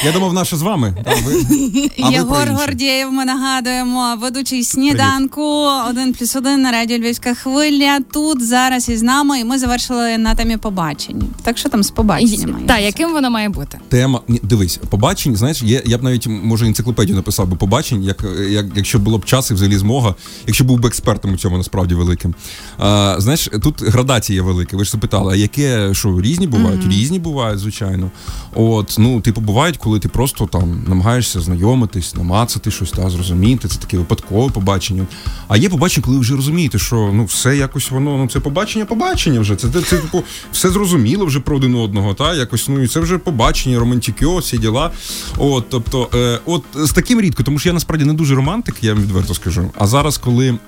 Я 0.04 0.12
думав, 0.12 0.32
наше 0.32 0.56
з 0.56 0.62
вами. 0.62 0.94
А, 1.04 1.10
ви, 1.10 1.32
а 2.02 2.08
ви 2.08 2.10
про 2.10 2.12
Єгор 2.12 2.48
інше. 2.48 2.54
Гордєєв, 2.60 3.12
ми 3.12 3.24
нагадуємо, 3.24 4.16
ведучий 4.20 4.64
сніданку 4.64 5.68
один 5.90 6.12
плюс 6.12 6.36
один 6.36 6.62
на 6.62 6.72
радіо 6.72 6.98
Львівська 6.98 7.34
хвиля. 7.34 7.98
Тут 8.12 8.44
зараз 8.44 8.88
із 8.88 9.02
нами, 9.02 9.40
і 9.40 9.44
ми 9.44 9.58
завершили 9.58 10.18
на 10.18 10.34
темі 10.34 10.56
побачень. 10.56 11.22
Так 11.42 11.58
що 11.58 11.68
там 11.68 11.82
з 11.82 11.90
побаченнями? 11.90 12.60
Так, 12.66 12.80
яким 12.80 13.12
воно 13.12 13.30
має 13.30 13.48
бути? 13.48 13.78
Тема 13.88 14.20
ні, 14.28 14.40
дивись, 14.42 14.80
побачень, 14.88 15.36
знаєш, 15.36 15.62
є, 15.62 15.82
я 15.86 15.98
б 15.98 16.02
навіть 16.02 16.26
може 16.26 16.66
енциклопедію 16.66 17.16
написав 17.16 17.48
би 17.48 17.56
побачень, 17.56 18.02
як, 18.02 18.24
як 18.48 18.66
якщо 18.76 18.98
було 18.98 19.18
б 19.18 19.24
час 19.24 19.50
і 19.50 19.54
взагалі 19.54 19.78
змога, 19.78 20.14
якщо 20.46 20.64
був 20.64 20.80
би 20.80 20.88
експертом 20.88 21.34
у 21.34 21.36
цьому 21.36 21.56
насправді 21.56 21.94
великим. 21.94 22.34
А, 22.78 23.16
знаєш, 23.18 23.50
тут 23.62 23.82
градація 23.82 24.42
велика. 24.42 24.76
Ви 24.76 24.84
ж 24.84 24.90
запитали, 24.90 25.32
а 25.32 25.36
яке 25.36 25.94
що 25.94 26.20
різні 26.20 26.46
бувають? 26.46 26.86
Різні 26.88 27.18
бувають, 27.18 27.58
звичайно. 27.58 28.10
От, 28.54 28.96
ну, 28.98 29.20
типу, 29.20 29.40
бувають, 29.64 29.76
коли 29.76 29.98
ти 29.98 30.08
просто 30.08 30.46
там 30.46 30.84
намагаєшся 30.88 31.40
знайомитись, 31.40 32.14
намацати 32.14 32.70
щось 32.70 32.90
та 32.90 33.10
зрозуміти. 33.10 33.68
Це 33.68 33.78
таке 33.78 33.98
випадкове 33.98 34.52
побачення. 34.52 35.06
А 35.48 35.56
є 35.56 35.68
побачення, 35.68 36.04
коли 36.04 36.16
ви 36.16 36.20
вже 36.20 36.36
розумієте, 36.36 36.78
що 36.78 37.10
ну 37.14 37.24
все 37.24 37.56
якось 37.56 37.90
воно, 37.90 38.18
ну 38.18 38.28
це 38.28 38.40
побачення, 38.40 38.84
побачення 38.84 39.40
вже. 39.40 39.56
Це, 39.56 39.68
це, 39.68 39.82
це 39.82 39.98
типу, 39.98 40.22
все 40.52 40.70
зрозуміло 40.70 41.26
вже 41.26 41.40
про 41.40 41.56
один 41.56 41.74
одного, 41.74 42.14
та 42.14 42.34
якось 42.34 42.68
ну 42.68 42.82
і 42.82 42.88
це 42.88 43.00
вже 43.00 43.18
побачення, 43.18 43.78
романтикьо, 43.78 44.36
всі 44.36 44.58
діла. 44.58 44.90
От, 45.38 45.64
тобто, 45.68 46.08
е, 46.14 46.40
от 46.46 46.62
з 46.74 46.92
таким 46.92 47.20
рідко, 47.20 47.42
тому 47.42 47.58
що 47.58 47.68
я 47.68 47.72
насправді 47.72 48.04
не 48.04 48.12
дуже 48.12 48.34
романтик, 48.34 48.76
я 48.82 48.94
вам 48.94 49.02
відверто 49.02 49.34
скажу. 49.34 49.70
А 49.78 49.86
зараз, 49.86 50.18
коли. 50.18 50.58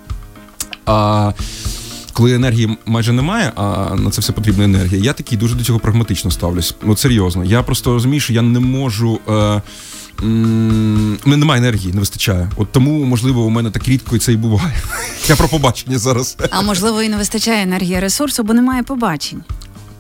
А, 0.87 1.33
коли 2.17 2.35
енергії 2.35 2.79
майже 2.87 3.13
немає, 3.13 3.53
а 3.57 3.95
на 3.95 4.11
це 4.11 4.21
все 4.21 4.33
потрібна 4.33 4.65
енергія, 4.65 5.03
я 5.03 5.13
такий 5.13 5.39
дуже 5.39 5.55
до 5.55 5.65
цього 5.65 5.79
прагматично 5.79 6.31
ставлюсь. 6.31 6.75
От 6.87 6.99
серйозно. 6.99 7.45
Я 7.45 7.63
просто 7.63 7.93
розумію, 7.93 8.21
що 8.21 8.33
я 8.33 8.43
не 8.43 8.61
можу. 8.61 9.19
Е, 9.29 9.63
у 10.23 10.27
мене 11.25 11.37
немає 11.37 11.61
енергії, 11.61 11.93
не 11.93 12.01
вистачає. 12.01 12.51
От 12.57 12.73
тому, 12.73 13.05
можливо, 13.05 13.43
у 13.43 13.51
мене 13.51 13.71
так 13.71 13.89
рідко 13.89 14.17
і 14.17 14.19
це 14.19 14.33
і 14.33 14.37
буває. 14.37 14.75
Я 15.29 15.37
про 15.37 15.49
побачення 15.49 15.99
зараз. 15.99 16.37
А 16.51 16.63
можливо, 16.63 17.03
і 17.03 17.09
не 17.09 17.17
вистачає 17.17 17.63
енергії 17.63 18.01
ресурсу, 18.01 18.43
бо 18.43 18.55
немає 18.55 18.83
побачень. 18.83 19.43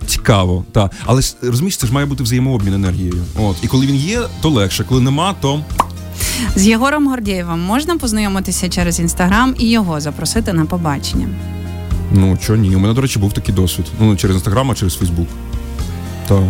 Цікаво, 0.06 0.64
так. 0.72 0.90
Але 1.04 1.22
розумієш, 1.42 1.76
це 1.76 1.86
ж 1.86 1.92
має 1.92 2.06
бути 2.06 2.22
взаємообмін 2.22 2.74
енергією. 2.74 3.24
От. 3.38 3.56
І 3.62 3.66
коли 3.66 3.86
він 3.86 3.96
є, 3.96 4.20
то 4.40 4.50
легше. 4.50 4.84
Коли 4.88 5.00
нема, 5.00 5.34
то 5.40 5.60
З 6.56 6.66
Єгором 6.66 7.08
Гордєєвим 7.08 7.60
можна 7.60 7.96
познайомитися 7.98 8.68
через 8.68 9.00
інстаграм 9.00 9.54
і 9.58 9.70
його 9.70 10.00
запросити 10.00 10.52
на 10.52 10.64
побачення. 10.64 11.28
Ну 12.12 12.38
чого 12.46 12.58
ні? 12.58 12.76
У 12.76 12.78
мене, 12.78 12.94
до 12.94 13.00
речі, 13.00 13.18
був 13.18 13.32
такий 13.32 13.54
досвід. 13.54 13.86
Ну 14.00 14.16
через 14.16 14.36
інстаграм, 14.36 14.70
а 14.70 14.74
через 14.74 14.94
Фейсбук. 14.94 15.28
Так. 16.28 16.42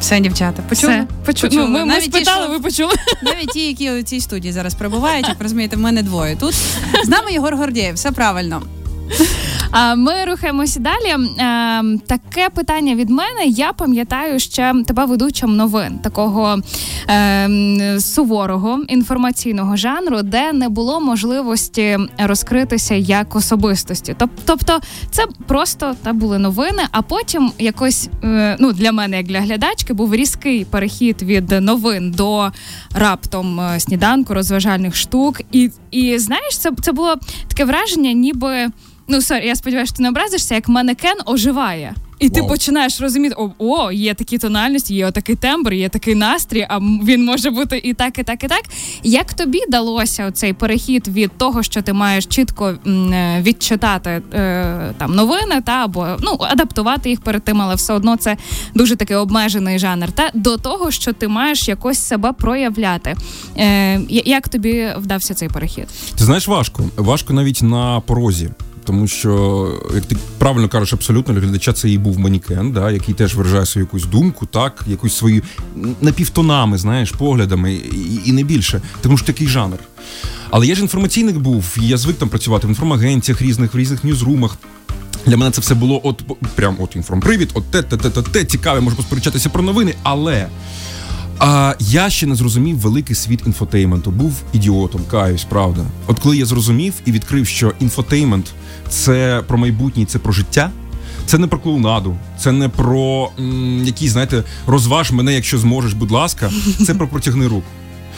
Все, 0.00 0.20
дівчата, 0.20 0.62
почули? 0.68 0.92
Все, 0.92 1.06
почу... 1.26 1.42
Почули. 1.42 1.62
Ну, 1.62 1.68
ми, 1.68 1.78
ми 1.80 1.84
Навіть 1.86 2.04
ті, 2.04 2.10
спитали, 2.10 2.44
що- 2.44 2.52
ви 2.52 2.60
почули. 2.60 2.92
Навіть 3.22 3.48
ті, 3.48 3.66
які 3.66 3.90
у 3.90 4.02
цій 4.02 4.20
студії 4.20 4.52
зараз 4.52 4.74
перебувають, 4.74 5.28
як 5.28 5.38
ви 5.38 5.42
розумієте, 5.42 5.76
в 5.76 5.80
мене 5.80 6.02
двоє 6.02 6.36
тут. 6.36 6.54
З 7.04 7.08
нами 7.08 7.32
Єгор 7.32 7.56
Гордєєв, 7.56 7.94
все 7.94 8.12
правильно. 8.12 8.62
А 9.76 9.94
ми 9.94 10.24
рухаємося 10.24 10.80
далі. 10.80 11.28
Е, 11.38 11.98
таке 12.06 12.48
питання 12.54 12.94
від 12.94 13.10
мене. 13.10 13.44
Я 13.46 13.72
пам'ятаю 13.72 14.40
ще 14.40 14.74
тебе 14.86 15.04
ведучим 15.04 15.56
новин 15.56 15.98
такого 15.98 16.58
е, 17.10 18.00
суворого 18.00 18.78
інформаційного 18.88 19.76
жанру, 19.76 20.22
де 20.22 20.52
не 20.52 20.68
було 20.68 21.00
можливості 21.00 21.98
розкритися 22.18 22.94
як 22.94 23.36
особистості. 23.36 24.16
Тобто, 24.44 24.80
це 25.10 25.26
просто 25.46 25.94
та 26.02 26.12
були 26.12 26.38
новини, 26.38 26.82
а 26.90 27.02
потім 27.02 27.52
якось 27.58 28.08
е, 28.24 28.56
ну 28.60 28.72
для 28.72 28.92
мене, 28.92 29.16
як 29.16 29.26
для 29.26 29.40
глядачки, 29.40 29.92
був 29.92 30.14
різкий 30.14 30.64
перехід 30.64 31.22
від 31.22 31.50
новин 31.50 32.10
до 32.10 32.50
раптом 32.94 33.60
е, 33.60 33.80
сніданку, 33.80 34.34
розважальних 34.34 34.96
штук. 34.96 35.40
І, 35.52 35.70
і 35.90 36.18
знаєш, 36.18 36.58
це, 36.58 36.70
це 36.82 36.92
було 36.92 37.16
таке 37.48 37.64
враження, 37.64 38.12
ніби. 38.12 38.68
Ну, 39.08 39.22
сорі, 39.22 39.46
я 39.46 39.56
сподіваюся, 39.56 39.90
що 39.90 39.96
ти 39.96 40.02
не 40.02 40.08
образишся, 40.08 40.54
як 40.54 40.68
манекен 40.68 41.16
оживає. 41.26 41.94
І 42.18 42.28
ти 42.28 42.40
Вау. 42.40 42.50
починаєш 42.50 43.00
розуміти, 43.00 43.34
о, 43.38 43.50
о, 43.58 43.92
є 43.92 44.14
такі 44.14 44.38
тональності, 44.38 44.94
є 44.94 45.06
отакий 45.06 45.34
тембр, 45.34 45.72
є 45.72 45.88
такий 45.88 46.14
настрій, 46.14 46.66
а 46.68 46.78
він 46.78 47.24
може 47.24 47.50
бути 47.50 47.80
і 47.84 47.94
так, 47.94 48.18
і 48.18 48.22
так, 48.22 48.44
і 48.44 48.48
так. 48.48 48.62
Як 49.02 49.34
тобі 49.34 49.60
далося 49.68 50.30
цей 50.30 50.52
перехід 50.52 51.08
від 51.08 51.38
того, 51.38 51.62
що 51.62 51.82
ти 51.82 51.92
маєш 51.92 52.26
чітко 52.26 52.74
е, 52.86 53.42
відчитати 53.42 54.10
е, 54.10 54.94
там 54.98 55.14
новини, 55.14 55.62
та 55.64 55.72
або 55.72 56.06
ну 56.20 56.36
адаптувати 56.40 57.10
їх 57.10 57.20
перед 57.20 57.42
тим, 57.42 57.62
але 57.62 57.74
все 57.74 57.92
одно 57.92 58.16
це 58.16 58.36
дуже 58.74 58.96
такий 58.96 59.16
обмежений 59.16 59.78
жанр, 59.78 60.12
та 60.12 60.30
до 60.34 60.56
того, 60.56 60.90
що 60.90 61.12
ти 61.12 61.28
маєш 61.28 61.68
якось 61.68 61.98
себе 61.98 62.32
проявляти. 62.32 63.16
Е, 63.58 64.00
як 64.08 64.48
тобі 64.48 64.88
вдався 64.96 65.34
цей 65.34 65.48
перехід? 65.48 65.86
Ти 66.18 66.24
знаєш, 66.24 66.48
важко. 66.48 66.84
Важко 66.96 67.32
навіть 67.32 67.62
на 67.62 68.00
порозі. 68.00 68.50
Тому 68.84 69.06
що, 69.06 69.68
як 69.94 70.04
ти 70.04 70.16
правильно 70.38 70.68
кажеш, 70.68 70.92
абсолютно 70.92 71.34
для 71.34 71.40
глядача 71.40 71.72
це 71.72 71.90
і 71.90 71.98
був 71.98 72.18
манікен, 72.18 72.72
да, 72.72 72.90
який 72.90 73.14
теж 73.14 73.34
виражає 73.34 73.66
свою 73.66 73.86
якусь 73.86 74.04
думку, 74.04 74.46
так, 74.46 74.84
якусь 74.86 75.16
свою 75.16 75.42
напівтонами, 76.00 76.78
знаєш, 76.78 77.10
поглядами, 77.10 77.74
і, 77.74 78.20
і 78.24 78.32
не 78.32 78.42
більше. 78.42 78.80
Тому 79.00 79.16
що 79.16 79.26
такий 79.26 79.48
жанр. 79.48 79.78
Але 80.50 80.66
я 80.66 80.74
ж 80.74 80.82
інформаційник 80.82 81.36
був, 81.36 81.76
і 81.82 81.86
я 81.88 81.96
звик 81.96 82.16
там 82.16 82.28
працювати 82.28 82.66
в 82.66 82.70
інформагенціях 82.70 83.42
різних, 83.42 83.74
в 83.74 83.78
різних 83.78 84.04
ньюзрумах. 84.04 84.56
Для 85.26 85.36
мене 85.36 85.50
це 85.50 85.60
все 85.60 85.74
було 85.74 86.00
от 86.04 86.22
прям 86.54 86.76
от 86.80 86.96
інформпривід, 86.96 87.50
от 87.54 87.64
те, 87.64 87.82
те, 87.82 87.96
те, 87.96 88.10
те, 88.10 88.22
те, 88.22 88.44
цікаве, 88.44 88.80
можу 88.80 88.96
посперечатися 88.96 89.48
про 89.48 89.62
новини, 89.62 89.94
але. 90.02 90.48
А 91.38 91.74
я 91.80 92.10
ще 92.10 92.26
не 92.26 92.34
зрозумів 92.34 92.78
великий 92.78 93.16
світ 93.16 93.40
інфотейменту. 93.46 94.10
Був 94.10 94.42
ідіотом, 94.52 95.00
каюсь, 95.10 95.44
правда. 95.44 95.84
От 96.06 96.18
коли 96.18 96.36
я 96.36 96.46
зрозумів 96.46 96.94
і 97.04 97.12
відкрив, 97.12 97.46
що 97.46 97.72
інфотеймент 97.80 98.52
це 98.88 99.42
про 99.46 99.58
майбутнє, 99.58 100.04
це 100.04 100.18
про 100.18 100.32
життя. 100.32 100.70
Це 101.26 101.38
не 101.38 101.46
про 101.46 101.58
клоунаду, 101.58 102.16
це 102.38 102.52
не 102.52 102.68
про 102.68 103.30
м, 103.38 103.82
якісь, 103.84 104.10
знаєте, 104.10 104.42
розваж 104.66 105.10
мене, 105.12 105.34
якщо 105.34 105.58
зможеш, 105.58 105.92
будь 105.92 106.10
ласка. 106.10 106.50
Це 106.86 106.94
про 106.94 107.08
протягни 107.08 107.46
руку. 107.46 107.66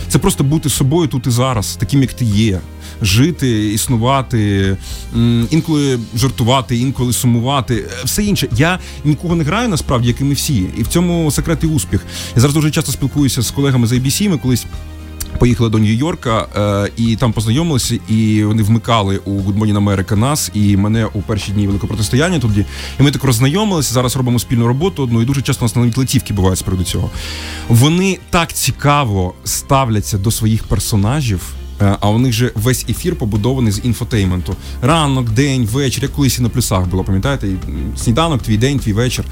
Це 0.09 0.19
просто 0.19 0.45
бути 0.45 0.69
собою 0.69 1.09
тут 1.09 1.27
і 1.27 1.31
зараз, 1.31 1.77
таким 1.81 2.01
як 2.01 2.13
ти 2.13 2.25
є. 2.25 2.61
Жити, 3.03 3.73
існувати, 3.73 4.77
м, 5.17 5.49
інколи 5.51 5.99
жартувати, 6.17 6.77
інколи 6.77 7.13
сумувати. 7.13 7.75
е, 7.75 8.05
Все 8.05 8.25
інше. 8.25 8.49
Я 8.57 8.79
нікого 9.05 9.35
не 9.37 9.45
граю 9.45 9.69
насправді, 9.69 10.09
як 10.09 10.21
і 10.21 10.25
ми 10.25 10.35
всі. 10.35 10.67
І 10.79 10.83
в 10.83 10.87
цьому 10.87 11.31
секрет 11.31 11.59
і 11.63 11.67
успіх. 11.67 12.01
Я 12.35 12.41
зараз 12.41 12.55
дуже 12.55 12.71
часто 12.71 12.93
спілкуюся 12.93 13.43
з 13.43 13.51
колегами 13.51 13.87
з 13.87 13.93
ABC, 13.93 14.29
Ми 14.29 14.39
колись 14.39 14.67
Поїхали 15.39 15.71
до 15.71 15.79
Нью-Йорка 15.79 16.47
е, 16.57 16.91
і 16.97 17.17
там 17.17 17.33
познайомилися, 17.33 17.99
і 18.09 18.45
вони 18.45 18.63
вмикали 18.63 19.19
у 19.25 19.31
Good 19.31 19.59
Morning 19.59 19.85
America 19.85 20.17
нас 20.17 20.51
і 20.55 20.77
мене 20.77 21.07
у 21.15 21.23
перші 21.23 21.53
дні 21.53 21.67
великого 21.67 21.89
протистояння 21.89 22.39
тоді. 22.39 22.65
І 23.01 23.03
ми 23.03 23.11
так 23.11 23.25
роззнайомилися. 23.25 23.95
Зараз 23.95 24.17
робимо 24.17 24.39
спільну 24.39 24.67
роботу. 24.67 25.03
одну, 25.03 25.23
і 25.23 25.25
дуже 25.25 25.43
часто 25.43 25.65
у 25.65 25.67
нас 25.69 25.77
навіть 25.77 25.99
летівки 25.99 26.35
бувають 26.35 26.59
з 26.59 26.63
приводу 26.63 26.85
цього. 26.85 27.11
Вони 27.69 28.19
так 28.31 28.53
цікаво 28.53 29.35
ставляться 29.45 30.19
до 30.19 30.31
своїх 30.31 30.65
персонажів. 30.65 31.55
Е, 31.81 31.97
А 32.01 32.11
у 32.11 32.19
них 32.19 32.33
же 32.33 32.53
весь 32.55 32.85
ефір 32.89 33.17
побудований 33.17 33.73
з 33.73 33.81
інфотейменту. 33.85 34.57
Ранок, 34.83 35.31
день, 35.31 35.67
вечір, 35.67 36.03
як 36.03 36.13
колись 36.13 36.39
і 36.39 36.43
на 36.43 36.49
плюсах 36.49 36.87
було, 36.87 37.05
пам'ятаєте? 37.05 37.49
Сніданок, 37.97 38.43
твій 38.43 38.57
день, 38.57 38.79
твій 38.79 38.93
вечір. 38.93 39.25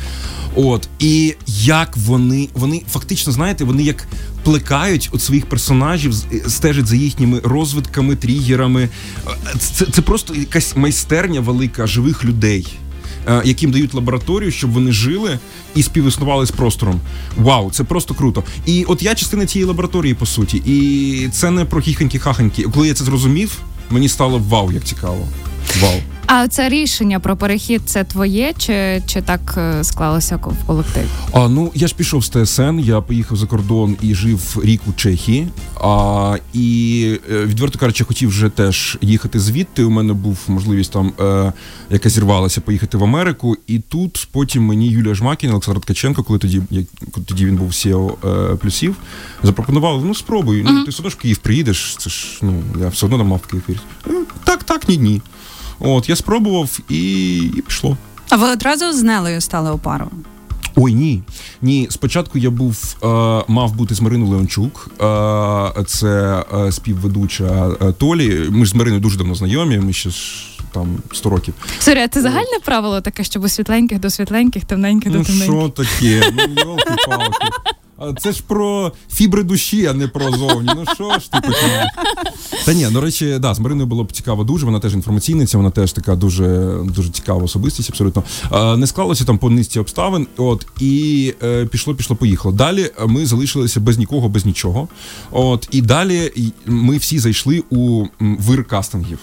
От 0.56 0.88
і 0.98 1.34
як 1.48 1.96
вони, 1.96 2.48
вони 2.54 2.82
фактично, 2.90 3.32
знаєте, 3.32 3.64
вони 3.64 3.82
як 3.82 4.06
плекають 4.44 5.10
от 5.12 5.22
своїх 5.22 5.46
персонажів, 5.46 6.14
е, 6.32 6.50
стежать 6.50 6.86
за 6.86 6.96
їхніми 6.96 7.40
розвитками, 7.44 8.16
тригерами. 8.16 8.88
Е, 9.26 9.58
Це, 9.58 9.86
це 9.86 10.02
просто 10.02 10.34
якась 10.34 10.76
майстерня 10.76 11.40
велика 11.40 11.86
живих 11.86 12.24
людей. 12.24 12.66
Е, 13.28 13.42
Яким 13.44 13.70
дають 13.70 13.94
лабораторію, 13.94 14.50
щоб 14.50 14.72
вони 14.72 14.92
жили 14.92 15.38
і 15.74 15.82
співіснували 15.82 16.46
з 16.46 16.50
простором. 16.50 17.00
Вау, 17.36 17.70
це 17.70 17.84
просто 17.84 18.14
круто. 18.14 18.44
І 18.66 18.84
от 18.84 19.02
я 19.02 19.14
частина 19.14 19.46
цієї 19.46 19.68
лабораторії, 19.68 20.14
по 20.14 20.26
суті. 20.26 20.62
І 20.66 21.28
це 21.28 21.50
не 21.50 21.64
про 21.64 21.80
хіханьки-хаханьки. 21.80 22.70
Коли 22.72 22.88
я 22.88 22.94
це 22.94 23.04
зрозумів, 23.04 23.58
мені 23.90 24.08
стало 24.08 24.42
вау, 24.48 24.72
як 24.72 24.84
цікаво. 24.84 25.28
Вау. 25.84 26.00
А 26.26 26.48
це 26.48 26.68
рішення 26.68 27.20
про 27.20 27.36
перехід 27.36 27.82
це 27.86 28.04
твоє, 28.04 28.52
чи, 28.58 29.02
чи 29.06 29.22
так 29.22 29.54
е, 29.56 29.84
склалося 29.84 30.36
в 30.36 30.66
колективі? 30.66 31.04
А 31.32 31.48
ну 31.48 31.72
я 31.74 31.86
ж 31.86 31.94
пішов 31.94 32.24
з 32.24 32.28
ТСН, 32.28 32.78
я 32.78 33.00
поїхав 33.00 33.36
за 33.36 33.46
кордон 33.46 33.96
і 34.02 34.14
жив 34.14 34.60
рік 34.62 34.80
у 34.86 34.92
Чехії. 34.92 35.48
А 35.80 36.36
і 36.52 37.18
е, 37.30 37.44
відверто 37.44 37.78
кажучи, 37.78 38.04
хотів 38.04 38.28
вже 38.28 38.48
теж 38.48 38.98
їхати 39.00 39.40
звідти. 39.40 39.84
У 39.84 39.90
мене 39.90 40.12
був 40.12 40.38
можливість 40.48 40.92
там, 40.92 41.12
е, 41.20 41.52
яка 41.90 42.08
зірвалася, 42.08 42.60
поїхати 42.60 42.96
в 42.96 43.04
Америку. 43.04 43.56
І 43.66 43.78
тут 43.78 44.28
потім 44.32 44.62
мені 44.62 44.88
Юлія 44.88 45.14
Жмакін, 45.14 45.50
Олександр 45.50 45.80
Ткаченко, 45.80 46.22
коли 46.22 46.38
тоді 46.38 46.62
як 46.70 46.84
тоді 47.26 47.46
він 47.46 47.56
був 47.56 47.68
CEO 47.68 48.12
е, 48.52 48.56
плюсів, 48.56 48.96
запропонували: 49.42 50.02
ну 50.04 50.14
спробуй. 50.14 50.62
Ну 50.62 50.84
ти 50.84 50.90
все 50.90 50.98
одно 50.98 51.10
ж 51.10 51.16
в 51.18 51.22
Київ 51.22 51.38
приїдеш. 51.38 51.96
Це 51.98 52.10
ж 52.10 52.38
ну 52.42 52.62
я 52.80 52.88
все 52.88 53.06
одно 53.06 53.18
там 53.18 53.26
мав 53.26 53.40
в 53.46 53.50
Київ. 53.66 53.80
«Ну, 54.06 54.24
Так, 54.44 54.64
так, 54.64 54.88
ні, 54.88 54.98
ні. 54.98 55.22
От 55.80 56.08
я 56.08 56.16
спробував 56.16 56.78
і, 56.88 57.36
і 57.56 57.62
пішло. 57.62 57.96
А 58.28 58.36
ви 58.36 58.48
одразу 58.48 58.92
з 58.92 59.02
Нелею 59.02 59.40
стали 59.40 59.70
у 59.70 59.78
пару? 59.78 60.10
Ой, 60.76 60.94
ні. 60.94 61.22
Ні, 61.62 61.86
спочатку 61.90 62.38
я 62.38 62.50
був 62.50 62.96
е, 63.02 63.06
мав 63.48 63.74
бути 63.74 63.94
з 63.94 64.00
Мариною 64.00 64.30
Леончук. 64.30 64.90
Е, 65.00 65.84
це 65.86 66.44
е, 66.54 66.72
співведуча 66.72 67.68
е, 67.82 67.92
Толі. 67.92 68.46
Ми 68.50 68.64
ж 68.64 68.70
з 68.70 68.74
Мариною 68.74 69.00
дуже 69.00 69.18
давно 69.18 69.34
знайомі. 69.34 69.78
Ми 69.78 69.92
ще 69.92 70.10
ж 70.10 70.50
там 70.72 70.98
100 71.12 71.30
років. 71.30 71.54
Сорі, 71.78 71.98
а 71.98 72.08
це 72.08 72.22
загальне 72.22 72.58
правило 72.64 73.00
таке, 73.00 73.24
щоб 73.24 73.44
у 73.44 73.48
світленьких 73.48 74.00
до 74.00 74.10
світленьких, 74.10 74.64
темненьких 74.64 75.12
до 75.12 75.18
Ну 75.18 75.24
що 75.24 75.68
таке? 75.68 76.32
Ну. 76.66 76.76
Це 78.18 78.32
ж 78.32 78.42
про 78.46 78.92
фібри 79.12 79.42
душі, 79.42 79.86
а 79.86 79.92
не 79.92 80.08
про 80.08 80.30
зовні. 80.30 80.70
Ну 80.76 80.84
що 80.94 81.18
ж 81.18 81.30
ти 81.32 81.40
починаєш? 81.40 81.88
Та 82.64 82.72
ні, 82.72 82.86
до 82.92 83.00
речі, 83.00 83.36
да, 83.40 83.54
з 83.54 83.58
Мариною 83.58 83.86
було 83.86 84.04
б 84.04 84.12
цікаво 84.12 84.44
дуже. 84.44 84.66
Вона 84.66 84.80
теж 84.80 84.94
інформаційниця, 84.94 85.58
вона 85.58 85.70
теж 85.70 85.92
така 85.92 86.16
дуже 86.16 86.78
дуже 86.84 87.10
цікава 87.10 87.42
особистість, 87.42 87.90
абсолютно. 87.90 88.22
Не 88.76 88.86
склалося 88.86 89.24
там 89.24 89.38
по 89.38 89.50
низці 89.50 89.80
обставин. 89.80 90.26
От 90.36 90.66
і 90.80 91.34
е, 91.42 91.66
пішло, 91.66 91.94
пішло, 91.94 92.16
поїхало. 92.16 92.54
Далі 92.54 92.90
ми 93.06 93.26
залишилися 93.26 93.80
без 93.80 93.98
нікого, 93.98 94.28
без 94.28 94.46
нічого. 94.46 94.88
От 95.30 95.68
і 95.70 95.82
далі 95.82 96.32
ми 96.66 96.96
всі 96.96 97.18
зайшли 97.18 97.62
у 97.70 98.06
вир 98.20 98.64
кастингів. 98.64 99.18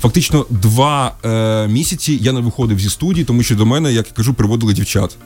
Фактично 0.00 0.46
два 0.50 1.14
е, 1.24 1.68
місяці 1.68 2.18
я 2.22 2.32
не 2.32 2.40
виходив 2.40 2.80
зі 2.80 2.90
студії, 2.90 3.24
тому 3.24 3.42
що 3.42 3.54
до 3.54 3.66
мене, 3.66 3.92
як 3.92 4.06
я 4.06 4.12
кажу, 4.12 4.34
приводили 4.34 4.72
дівчат 4.72 5.16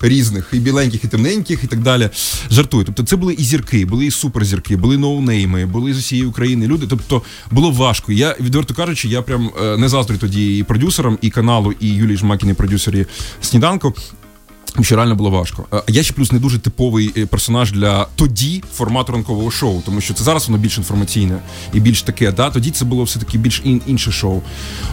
різних, 0.00 0.48
і 0.52 0.58
біленьких, 0.58 1.04
і 1.04 1.08
темненьких, 1.08 1.64
і 1.64 1.66
так 1.66 1.80
далі. 1.80 2.10
Жартую. 2.50 2.84
Тобто, 2.84 3.02
це 3.02 3.16
були 3.16 3.34
і 3.34 3.44
зірки, 3.44 3.86
були 3.86 4.06
і 4.06 4.10
суперзірки, 4.10 4.76
були 4.76 4.98
ноунейми, 4.98 5.66
були 5.66 5.94
з 5.94 5.98
усієї 5.98 6.26
України 6.26 6.66
люди. 6.66 6.86
Тобто 6.90 7.22
було 7.50 7.70
важко. 7.70 8.12
Я 8.12 8.36
відверто 8.40 8.74
кажучи, 8.74 9.08
я 9.08 9.22
прям 9.22 9.50
е, 9.62 9.76
не 9.76 9.88
заздрю 9.88 10.18
тоді 10.18 10.58
і 10.58 10.62
продюсерам, 10.62 11.18
і 11.20 11.30
каналу, 11.30 11.72
і 11.80 11.88
Юлії 11.88 12.16
Жмакіні, 12.16 12.54
продюсері 12.54 13.06
сніданку. 13.40 13.94
Що 14.80 14.96
реально 14.96 15.14
було 15.14 15.30
важко. 15.30 15.64
Е, 15.72 15.82
Я 15.88 16.02
ще 16.02 16.12
плюс 16.14 16.32
не 16.32 16.38
дуже 16.38 16.58
типовий 16.58 17.12
е, 17.16 17.26
персонаж 17.26 17.72
для 17.72 18.06
тоді 18.16 18.62
формату 18.74 19.12
ранкового 19.12 19.50
шоу, 19.50 19.82
тому 19.86 20.00
що 20.00 20.14
це 20.14 20.24
зараз 20.24 20.48
воно 20.48 20.58
більш 20.58 20.78
інформаційне 20.78 21.38
і 21.72 21.80
більш 21.80 22.02
таке. 22.02 22.32
Да? 22.32 22.50
Тоді 22.50 22.70
це 22.70 22.84
було 22.84 23.04
все 23.04 23.18
таки 23.18 23.38
більш 23.38 23.60
ін, 23.64 23.82
інше 23.86 24.12
шоу. 24.12 24.42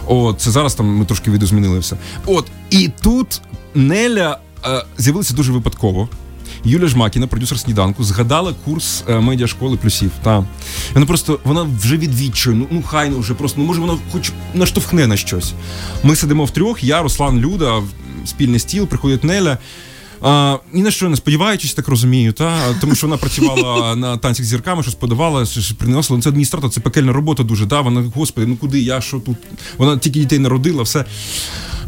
От 0.06 0.40
це 0.40 0.50
зараз 0.50 0.74
там 0.74 0.86
ми 0.86 1.04
трошки 1.04 1.30
видозмінили 1.30 1.78
все. 1.78 1.96
От 2.26 2.46
і 2.70 2.90
тут 3.02 3.40
Неля 3.74 4.38
е, 4.66 4.84
з'явилася 4.98 5.34
дуже 5.34 5.52
випадково. 5.52 6.08
Юля 6.64 6.86
Жмакіна, 6.86 7.26
продюсер 7.26 7.58
сніданку, 7.58 8.04
згадала 8.04 8.54
курс 8.64 9.04
е, 9.08 9.20
медіашколи 9.20 9.76
плюсів. 9.76 10.10
Та 10.22 10.44
вона 10.94 11.06
просто 11.06 11.38
вона 11.44 11.66
вже 11.80 11.96
відвідчує. 11.96 12.56
Ну 12.56 12.66
ну 12.70 12.82
хай 12.82 13.10
ну 13.10 13.18
вже 13.18 13.34
просто 13.34 13.60
ну 13.60 13.66
може 13.66 13.80
вона 13.80 13.96
хоч 14.12 14.32
наштовхне 14.54 15.06
на 15.06 15.16
щось. 15.16 15.52
Ми 16.02 16.16
сидимо 16.16 16.44
в 16.44 16.50
трьох. 16.50 16.84
Я, 16.84 17.02
Руслан, 17.02 17.40
Люда, 17.40 17.82
спільний 18.24 18.60
стіл, 18.60 18.86
приходить 18.86 19.24
Неля. 19.24 19.58
А, 20.22 20.58
Ні 20.72 20.82
на 20.82 20.90
що 20.90 21.08
не 21.08 21.16
сподіваючись, 21.16 21.74
так 21.74 21.88
розумію, 21.88 22.32
та 22.32 22.74
тому 22.80 22.94
що 22.94 23.06
вона 23.06 23.16
працювала 23.16 23.96
на 23.96 24.16
танцях 24.16 24.46
з 24.46 24.48
зірками, 24.48 24.82
щось 24.82 24.94
подавала, 24.94 25.46
щось 25.46 25.72
приносила. 25.72 26.16
Ну, 26.16 26.22
Це 26.22 26.28
адміністратор, 26.28 26.70
це 26.70 26.80
пекельна 26.80 27.12
робота 27.12 27.42
дуже. 27.42 27.66
Да? 27.66 27.80
Вона, 27.80 28.10
господи, 28.14 28.46
ну 28.46 28.56
куди 28.56 28.80
я 28.80 29.00
що 29.00 29.18
тут? 29.18 29.36
Вона 29.78 29.98
тільки 29.98 30.20
дітей 30.20 30.38
народила, 30.38 30.82
все. 30.82 31.04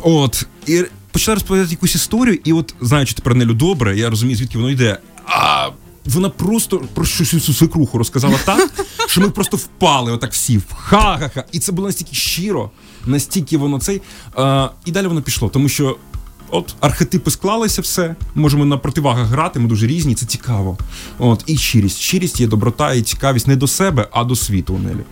От. 0.03 0.47
І 0.67 0.85
почала 1.11 1.35
розповідати 1.35 1.71
якусь 1.71 1.95
історію, 1.95 2.39
і 2.45 2.53
от, 2.53 2.75
знаючи 2.81 3.15
тепер 3.15 3.35
Нелю 3.35 3.55
добре, 3.55 3.99
я 3.99 4.11
розумію, 4.11 4.37
звідки 4.37 4.59
воно 4.59 4.71
йде. 4.71 4.99
А 5.27 5.69
вона 6.05 6.29
просто 6.29 6.83
про 6.95 7.05
щось 7.05 7.57
свекруху 7.57 7.99
розказала 7.99 8.39
так, 8.45 8.71
що 9.07 9.21
ми 9.21 9.31
просто 9.31 9.57
впали, 9.57 10.13
отак 10.13 10.33
всі. 10.33 10.61
Ха-ха-ха. 10.77 11.45
І 11.53 11.59
це 11.59 11.73
було 11.73 11.89
настільки 11.89 12.15
щиро, 12.15 12.71
настільки 13.07 13.57
воно 13.57 13.79
цей. 13.79 14.03
А, 14.37 14.69
І 14.85 14.91
далі 14.91 15.07
воно 15.07 15.23
пішло, 15.23 15.49
тому 15.49 15.69
що. 15.69 15.97
От 16.51 16.75
архетипи 16.81 17.31
склалися 17.31 17.83
все. 17.83 18.15
Можемо 18.35 18.65
на 18.65 18.79
противагах 18.79 19.27
грати, 19.27 19.61
ми 19.61 19.69
дуже 19.69 19.87
різні, 19.87 20.15
це 20.15 20.27
цікаво. 20.27 20.79
От 21.19 21.45
і 21.47 21.57
щирість. 21.57 21.99
Щирість 21.99 22.41
є 22.41 22.47
доброта 22.47 22.93
і 22.93 23.03
цікавість 23.03 23.47
не 23.49 23.57
до 23.57 23.67
себе, 23.67 24.09
а 24.13 24.25
до 24.25 24.37
світу. 24.37 24.81
Нелі. 24.85 25.05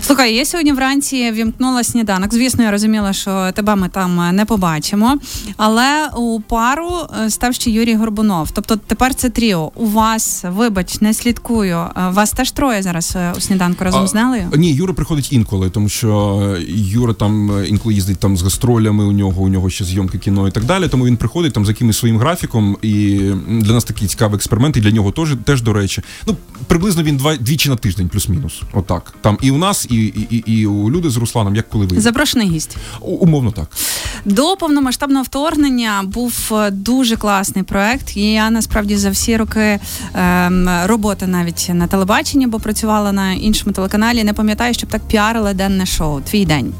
Слухай, 0.00 0.34
я 0.34 0.44
сьогодні 0.44 0.72
вранці 0.72 1.30
вімкнула 1.32 1.84
сніданок. 1.84 2.34
Звісно, 2.34 2.64
я 2.64 2.70
розуміла, 2.70 3.12
що 3.12 3.52
тебе 3.54 3.76
ми 3.76 3.88
там 3.88 4.20
е, 4.20 4.32
не 4.32 4.44
побачимо. 4.44 5.18
Але 5.56 6.08
у 6.16 6.40
пару 6.40 6.90
е, 7.24 7.30
став 7.30 7.54
ще 7.54 7.70
Юрій 7.70 7.94
Горбунов. 7.94 8.50
Тобто 8.50 8.76
тепер 8.76 9.14
це 9.14 9.30
тріо. 9.30 9.72
У 9.74 9.86
вас, 9.86 10.44
вибач, 10.48 11.00
не 11.00 11.14
слідкую. 11.14 11.76
Е, 11.76 11.90
вас 12.10 12.32
теж 12.32 12.50
троє 12.50 12.82
зараз 12.82 13.16
у 13.36 13.40
сніданку 13.40 13.84
разом 13.84 14.04
а, 14.04 14.06
з 14.06 14.14
Нелею? 14.14 14.48
Ні, 14.56 14.72
Юра 14.72 14.94
приходить 14.94 15.32
інколи, 15.32 15.70
тому 15.70 15.88
що 15.88 16.40
Юра 16.68 17.12
там 17.12 17.64
інколи 17.66 17.94
їздить 17.94 18.18
там 18.18 18.36
з 18.36 18.42
гастролями. 18.42 19.04
У 19.04 19.12
нього 19.12 19.42
у 19.42 19.48
нього 19.48 19.70
ще 19.70 19.84
зйомки 19.84 20.18
кіно 20.18 20.48
і 20.48 20.50
так 20.50 20.64
далі 20.64 20.79
тому 20.88 21.06
він 21.06 21.16
приходить 21.16 21.52
там 21.52 21.66
за 21.66 21.72
якимось 21.72 21.98
своїм 21.98 22.18
графіком, 22.18 22.76
і 22.82 23.18
для 23.48 23.72
нас 23.72 23.84
такий 23.84 24.08
цікавий 24.08 24.36
експеримент, 24.36 24.76
і 24.76 24.80
для 24.80 24.90
нього 24.90 25.12
теж 25.12 25.28
теж 25.44 25.62
до 25.62 25.72
речі. 25.72 26.02
Ну 26.26 26.36
приблизно 26.66 27.02
він 27.02 27.16
два 27.16 27.36
двічі 27.36 27.68
на 27.68 27.76
тиждень, 27.76 28.08
плюс-мінус. 28.08 28.62
Отак. 28.72 29.14
Там 29.20 29.38
і 29.42 29.50
у 29.50 29.58
нас, 29.58 29.86
і 29.90 30.04
і, 30.04 30.26
і, 30.30 30.36
і 30.36 30.66
у 30.66 30.90
люди 30.90 31.10
з 31.10 31.16
Русланом, 31.16 31.56
як 31.56 31.68
коли 31.68 31.86
ви 31.86 32.00
запрошений 32.00 32.48
гість. 32.48 32.76
Умовно 33.00 33.52
так. 33.52 33.68
До 34.24 34.56
повномасштабного 34.56 35.22
вторгнення 35.22 36.02
був 36.04 36.52
е, 36.52 36.70
дуже 36.70 37.16
класний 37.16 37.64
проект. 37.64 38.16
І 38.16 38.32
я 38.32 38.50
насправді 38.50 38.96
за 38.96 39.10
всі 39.10 39.36
роки 39.36 39.80
ем, 40.14 40.70
роботи 40.84 41.26
навіть 41.26 41.70
на 41.74 41.86
телебаченні, 41.86 42.46
бо 42.46 42.60
працювала 42.60 43.12
на 43.12 43.32
іншому 43.32 43.72
телеканалі. 43.72 44.24
Не 44.24 44.32
пам'ятаю, 44.32 44.74
щоб 44.74 44.90
так 44.90 45.02
піарили 45.08 45.54
денне 45.54 45.86
шоу. 45.86 46.20
Твій 46.20 46.44
день. 46.44 46.72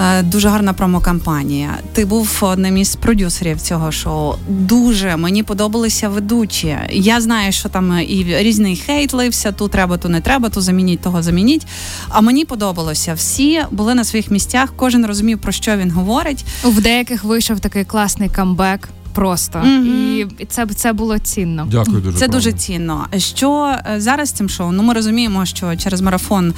Е, 0.00 0.22
дуже 0.22 0.48
гарна 0.48 0.72
промокампанія. 0.72 1.78
Ти 1.92 2.04
був 2.04 2.38
одним 2.40 2.76
із 2.76 2.96
продюсерів 2.96 3.60
цього 3.60 3.92
шоу. 3.92 4.34
Дуже 4.48 5.16
мені 5.16 5.42
подобалися 5.42 6.08
ведучі. 6.08 6.76
Я 6.90 7.20
знаю, 7.20 7.52
що 7.52 7.68
там 7.68 7.98
і 8.00 8.24
різний 8.38 8.76
хейт 8.76 9.14
лився. 9.14 9.52
Ту 9.52 9.68
треба, 9.68 9.98
ту 9.98 10.08
не 10.08 10.20
треба, 10.20 10.48
ту 10.48 10.60
замініть, 10.60 11.00
того 11.00 11.22
замініть. 11.22 11.66
А 12.08 12.20
мені 12.20 12.44
подобалося. 12.44 13.14
Всі 13.14 13.62
були 13.70 13.94
на 13.94 14.04
своїх 14.04 14.30
місцях. 14.30 14.72
Кожен 14.76 15.06
розумів 15.06 15.38
про 15.38 15.52
що 15.52 15.76
він 15.76 15.90
говорить. 15.90 16.44
В 16.64 16.80
деяких 16.80 17.24
вийшов 17.24 17.60
такий 17.60 17.84
класний 17.84 18.28
камбек 18.28 18.88
просто 19.12 19.58
mm-hmm. 19.58 20.30
і 20.38 20.44
це 20.48 20.66
це 20.66 20.92
було 20.92 21.18
цінно. 21.18 21.66
Дякую 21.70 22.00
дуже 22.00 22.12
це 22.12 22.18
правильно. 22.18 22.34
дуже 22.34 22.52
цінно. 22.52 23.06
Що 23.16 23.76
е, 23.86 24.00
зараз 24.00 24.28
з 24.28 24.32
цим 24.32 24.48
шоу? 24.48 24.72
Ну 24.72 24.82
ми 24.82 24.94
розуміємо, 24.94 25.46
що 25.46 25.76
через 25.76 26.00
марафон 26.00 26.54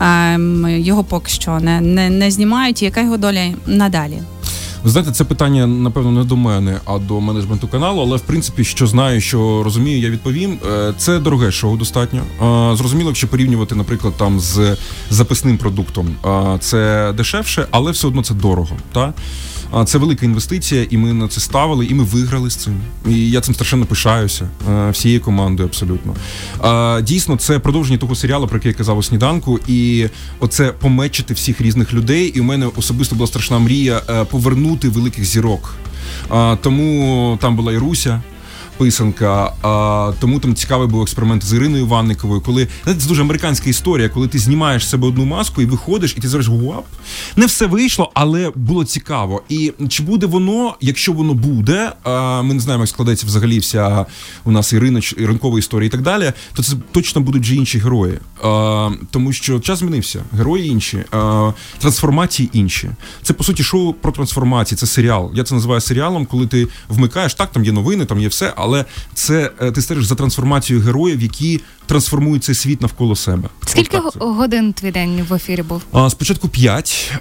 ем, 0.00 0.66
його 0.68 1.04
поки 1.04 1.30
що 1.30 1.60
не, 1.60 1.80
не, 1.80 2.10
не 2.10 2.30
знімають. 2.30 2.82
Яка 2.82 3.00
його 3.00 3.16
доля 3.16 3.44
надалі? 3.66 4.18
Ви 4.84 4.90
знаєте, 4.90 5.12
це 5.12 5.24
питання, 5.24 5.66
напевно, 5.66 6.10
не 6.10 6.24
до 6.24 6.36
мене, 6.36 6.80
а 6.84 6.98
до 6.98 7.20
менеджменту 7.20 7.68
каналу. 7.68 8.00
Але 8.00 8.16
в 8.16 8.20
принципі, 8.20 8.64
що 8.64 8.86
знаю, 8.86 9.20
що 9.20 9.62
розумію, 9.62 10.00
я 10.00 10.10
відповім. 10.10 10.58
Е, 10.72 10.94
це 10.98 11.18
дороге 11.18 11.50
шоу 11.50 11.76
достатньо. 11.76 12.20
Е, 12.20 12.76
зрозуміло, 12.76 13.10
якщо 13.10 13.28
порівнювати, 13.28 13.74
наприклад, 13.74 14.14
там 14.16 14.40
з 14.40 14.76
записним 15.10 15.58
продуктом, 15.58 16.06
це 16.60 17.12
дешевше, 17.16 17.66
але 17.70 17.92
все 17.92 18.06
одно 18.06 18.22
це 18.22 18.34
дорого. 18.34 18.76
Та? 18.92 19.12
Це 19.86 19.98
велика 19.98 20.26
інвестиція, 20.26 20.86
і 20.90 20.96
ми 20.96 21.12
на 21.12 21.28
це 21.28 21.40
ставили, 21.40 21.86
і 21.86 21.94
ми 21.94 22.04
виграли 22.04 22.50
з 22.50 22.56
цим. 22.56 22.80
І 23.08 23.30
я 23.30 23.40
цим 23.40 23.54
страшенно 23.54 23.86
пишаюся 23.86 24.48
е, 24.70 24.90
всією 24.90 25.20
командою. 25.20 25.68
Абсолютно 25.68 26.14
дійсно, 27.02 27.36
це 27.36 27.58
продовження 27.58 27.98
того 27.98 28.14
серіалу, 28.14 28.46
про 28.46 28.56
який 28.56 28.70
я 28.70 28.74
казав 28.74 28.98
у 28.98 29.02
сніданку, 29.02 29.60
і 29.68 30.08
оце 30.40 30.72
помечити 30.72 31.34
всіх 31.34 31.60
різних 31.60 31.94
людей. 31.94 32.26
І 32.26 32.40
у 32.40 32.44
мене 32.44 32.68
особисто 32.76 33.16
була 33.16 33.26
страшна 33.26 33.58
мрія 33.58 34.02
е, 34.08 34.24
повернути 34.24 34.88
великих 34.88 35.24
зірок. 35.24 35.74
Тому 36.60 37.38
там 37.40 37.56
була 37.56 37.72
і 37.72 37.76
Руся 37.76 38.22
писанка. 38.78 39.52
А, 39.62 40.12
Тому 40.20 40.40
там 40.40 40.54
цікавий 40.54 40.88
був 40.88 41.02
експеримент 41.02 41.44
з 41.44 41.52
Іриною 41.52 41.86
Ванниковою, 41.86 42.40
коли 42.40 42.68
знаєте, 42.82 43.02
це 43.02 43.08
дуже 43.08 43.22
американська 43.22 43.70
історія, 43.70 44.08
коли 44.08 44.28
ти 44.28 44.38
знімаєш 44.38 44.88
себе 44.88 45.08
одну 45.08 45.24
маску 45.24 45.62
і 45.62 45.66
виходиш, 45.66 46.14
і 46.18 46.20
ти 46.20 46.28
зараз 46.28 46.46
гуап. 46.46 46.84
Не 47.36 47.46
все 47.46 47.66
вийшло, 47.66 48.10
але 48.14 48.52
було 48.54 48.84
цікаво. 48.84 49.42
І 49.48 49.72
чи 49.88 50.02
буде 50.02 50.26
воно, 50.26 50.74
якщо 50.80 51.12
воно 51.12 51.34
буде, 51.34 51.92
а, 52.02 52.42
ми 52.42 52.54
не 52.54 52.60
знаємо, 52.60 52.82
як 52.82 52.88
складеться 52.88 53.26
взагалі 53.26 53.58
вся 53.58 54.06
у 54.44 54.50
нас 54.50 54.72
і 54.72 54.78
ринок, 54.78 55.18
і 55.20 55.26
ринкова 55.26 55.58
історія, 55.58 55.86
і 55.86 55.90
так 55.90 56.02
далі, 56.02 56.32
то 56.52 56.62
це 56.62 56.72
точно 56.92 57.20
будуть 57.20 57.42
вже 57.42 57.54
інші 57.54 57.78
герої. 57.78 58.18
А, 58.44 58.90
Тому 59.10 59.32
що 59.32 59.60
час 59.60 59.78
змінився, 59.78 60.22
герої 60.32 60.68
інші, 60.68 61.04
а, 61.10 61.52
трансформації 61.78 62.50
інші. 62.52 62.90
Це 63.22 63.32
по 63.32 63.44
суті 63.44 63.62
шоу 63.62 63.92
про 63.92 64.12
трансформації. 64.12 64.78
Це 64.78 64.86
серіал. 64.86 65.30
Я 65.34 65.44
це 65.44 65.54
називаю 65.54 65.80
серіалом, 65.80 66.26
коли 66.26 66.46
ти 66.46 66.68
вмикаєш 66.88 67.34
так, 67.34 67.52
там 67.52 67.64
є 67.64 67.72
новини, 67.72 68.04
там 68.04 68.20
є 68.20 68.28
все 68.28 68.52
але 68.56 68.67
це 69.14 69.50
е, 69.60 69.70
ти 69.72 69.82
стежиш 69.82 70.06
за 70.06 70.14
трансформацією 70.14 70.84
героїв, 70.84 71.22
які 71.22 71.60
трансформують 71.86 72.44
цей 72.44 72.54
світ 72.54 72.82
навколо 72.82 73.16
себе. 73.16 73.48
Скільки 73.66 73.96
так, 73.96 74.12
годин 74.18 74.72
твій 74.72 74.90
день 74.90 75.26
в 75.28 75.34
ефірі 75.34 75.62
був? 75.62 75.82
А, 75.92 76.10
Спочатку 76.10 76.48
п'ять, 76.48 77.12
е, 77.14 77.20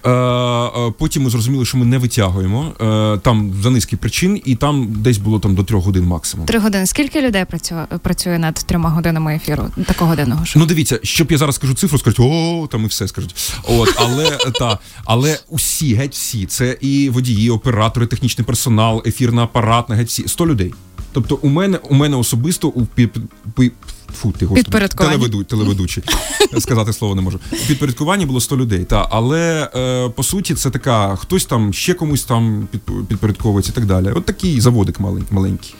потім 0.98 1.24
ми 1.24 1.30
зрозуміли, 1.30 1.66
що 1.66 1.78
ми 1.78 1.86
не 1.86 1.98
витягуємо 1.98 2.74
е, 2.82 3.18
там 3.18 3.54
за 3.64 3.70
низки 3.70 3.98
причин, 3.98 4.42
і 4.46 4.56
там 4.56 4.88
десь 4.90 5.18
було 5.18 5.40
там 5.40 5.56
до 5.56 5.64
трьох 5.64 5.86
годин 5.86 6.04
максимум. 6.04 6.46
Три 6.46 6.60
години. 6.60 6.86
Скільки 6.86 7.22
людей 7.22 7.46
працює 7.46 7.86
працює 8.02 8.40
над 8.40 8.56
трьома 8.56 8.90
годинами 8.90 9.36
ефіру? 9.36 9.70
Такого 9.86 10.10
годинного 10.10 10.46
шоу? 10.46 10.60
Ну 10.60 10.66
дивіться, 10.66 11.00
щоб 11.04 11.32
я 11.32 11.38
зараз 11.38 11.56
скажу 11.56 11.74
цифру, 11.74 11.98
скажуть, 11.98 12.20
о, 12.20 12.68
там 12.72 12.84
і 12.84 12.88
все 12.88 13.08
скажуть. 13.08 13.36
От, 13.64 13.96
але 13.98 14.38
та 14.60 14.80
але 15.06 15.40
усі, 15.50 15.94
геть 15.94 16.14
всі, 16.14 16.46
це 16.46 16.78
і 16.82 17.10
водії, 17.10 17.48
і 17.48 17.50
оператори, 17.50 18.08
технічний 18.08 18.46
персонал, 18.46 19.04
ефірна 19.06 19.44
апаратна, 19.44 19.96
геть 19.96 20.08
всі 20.08 20.28
100 20.28 20.48
людей. 20.48 20.74
Тобто, 21.18 21.40
у 21.42 21.50
мене 21.50 21.78
у 21.78 21.94
мене 21.94 22.18
особисто 22.18 22.68
у 22.68 22.86
під, 22.86 23.10
під, 23.56 23.74
фу, 24.14 24.34
ти, 24.38 24.46
господи, 24.46 24.88
телеведу, 24.88 25.44
телеведучий 25.44 26.04
сказати 26.60 26.94
слово 26.94 27.16
не 27.16 27.22
можу. 27.22 27.40
У 27.54 27.68
підпорядкуванні 27.68 28.26
було 28.26 28.42
100 28.42 28.58
людей. 28.58 28.86
Та 28.86 29.08
але 29.12 29.70
е, 29.76 30.10
по 30.10 30.24
суті, 30.24 30.54
це 30.56 30.70
така 30.70 31.16
хтось 31.16 31.46
там 31.46 31.74
ще 31.74 31.94
комусь 31.94 32.24
там 32.24 32.68
під, 32.72 32.82
підпорядковується 33.08 33.72
і 33.72 33.76
так 33.76 33.86
далі. 33.86 34.12
От 34.16 34.26
такий 34.26 34.62
заводик 34.62 35.00
маленький. 35.00 35.36
маленький. 35.36 35.76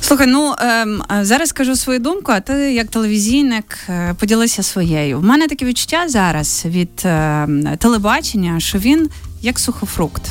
Слухай, 0.00 0.26
ну 0.26 0.54
ем, 0.58 1.02
зараз 1.20 1.48
скажу 1.48 1.76
свою 1.76 1.98
думку, 1.98 2.32
а 2.32 2.40
ти 2.40 2.52
як 2.52 2.88
телевізійник 2.88 3.78
е, 3.88 4.14
поділися 4.18 4.62
своєю. 4.62 5.20
В 5.20 5.24
мене 5.24 5.48
таке 5.48 5.64
відчуття 5.64 6.08
зараз 6.08 6.62
від 6.66 7.02
е, 7.04 7.76
телебачення, 7.78 8.60
що 8.60 8.78
він 8.78 9.08
як 9.42 9.58
сухофрукт. 9.58 10.22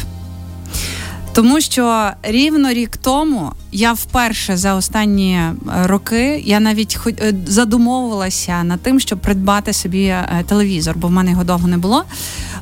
Тому 1.39 1.61
що 1.61 2.09
рівно 2.23 2.73
рік 2.73 2.97
тому 2.97 3.51
я 3.71 3.93
вперше 3.93 4.57
за 4.57 4.75
останні 4.75 5.33
е, 5.33 5.53
роки 5.67 6.43
я 6.45 6.59
навіть 6.59 6.99
е, 7.07 7.33
задумовувалася 7.47 8.63
над 8.63 8.81
тим, 8.81 8.99
щоб 8.99 9.19
придбати 9.19 9.73
собі 9.73 10.03
е, 10.03 10.43
телевізор, 10.47 10.97
бо 10.97 11.07
в 11.07 11.11
мене 11.11 11.31
його 11.31 11.43
довго 11.43 11.67
не 11.67 11.77
було. 11.77 12.03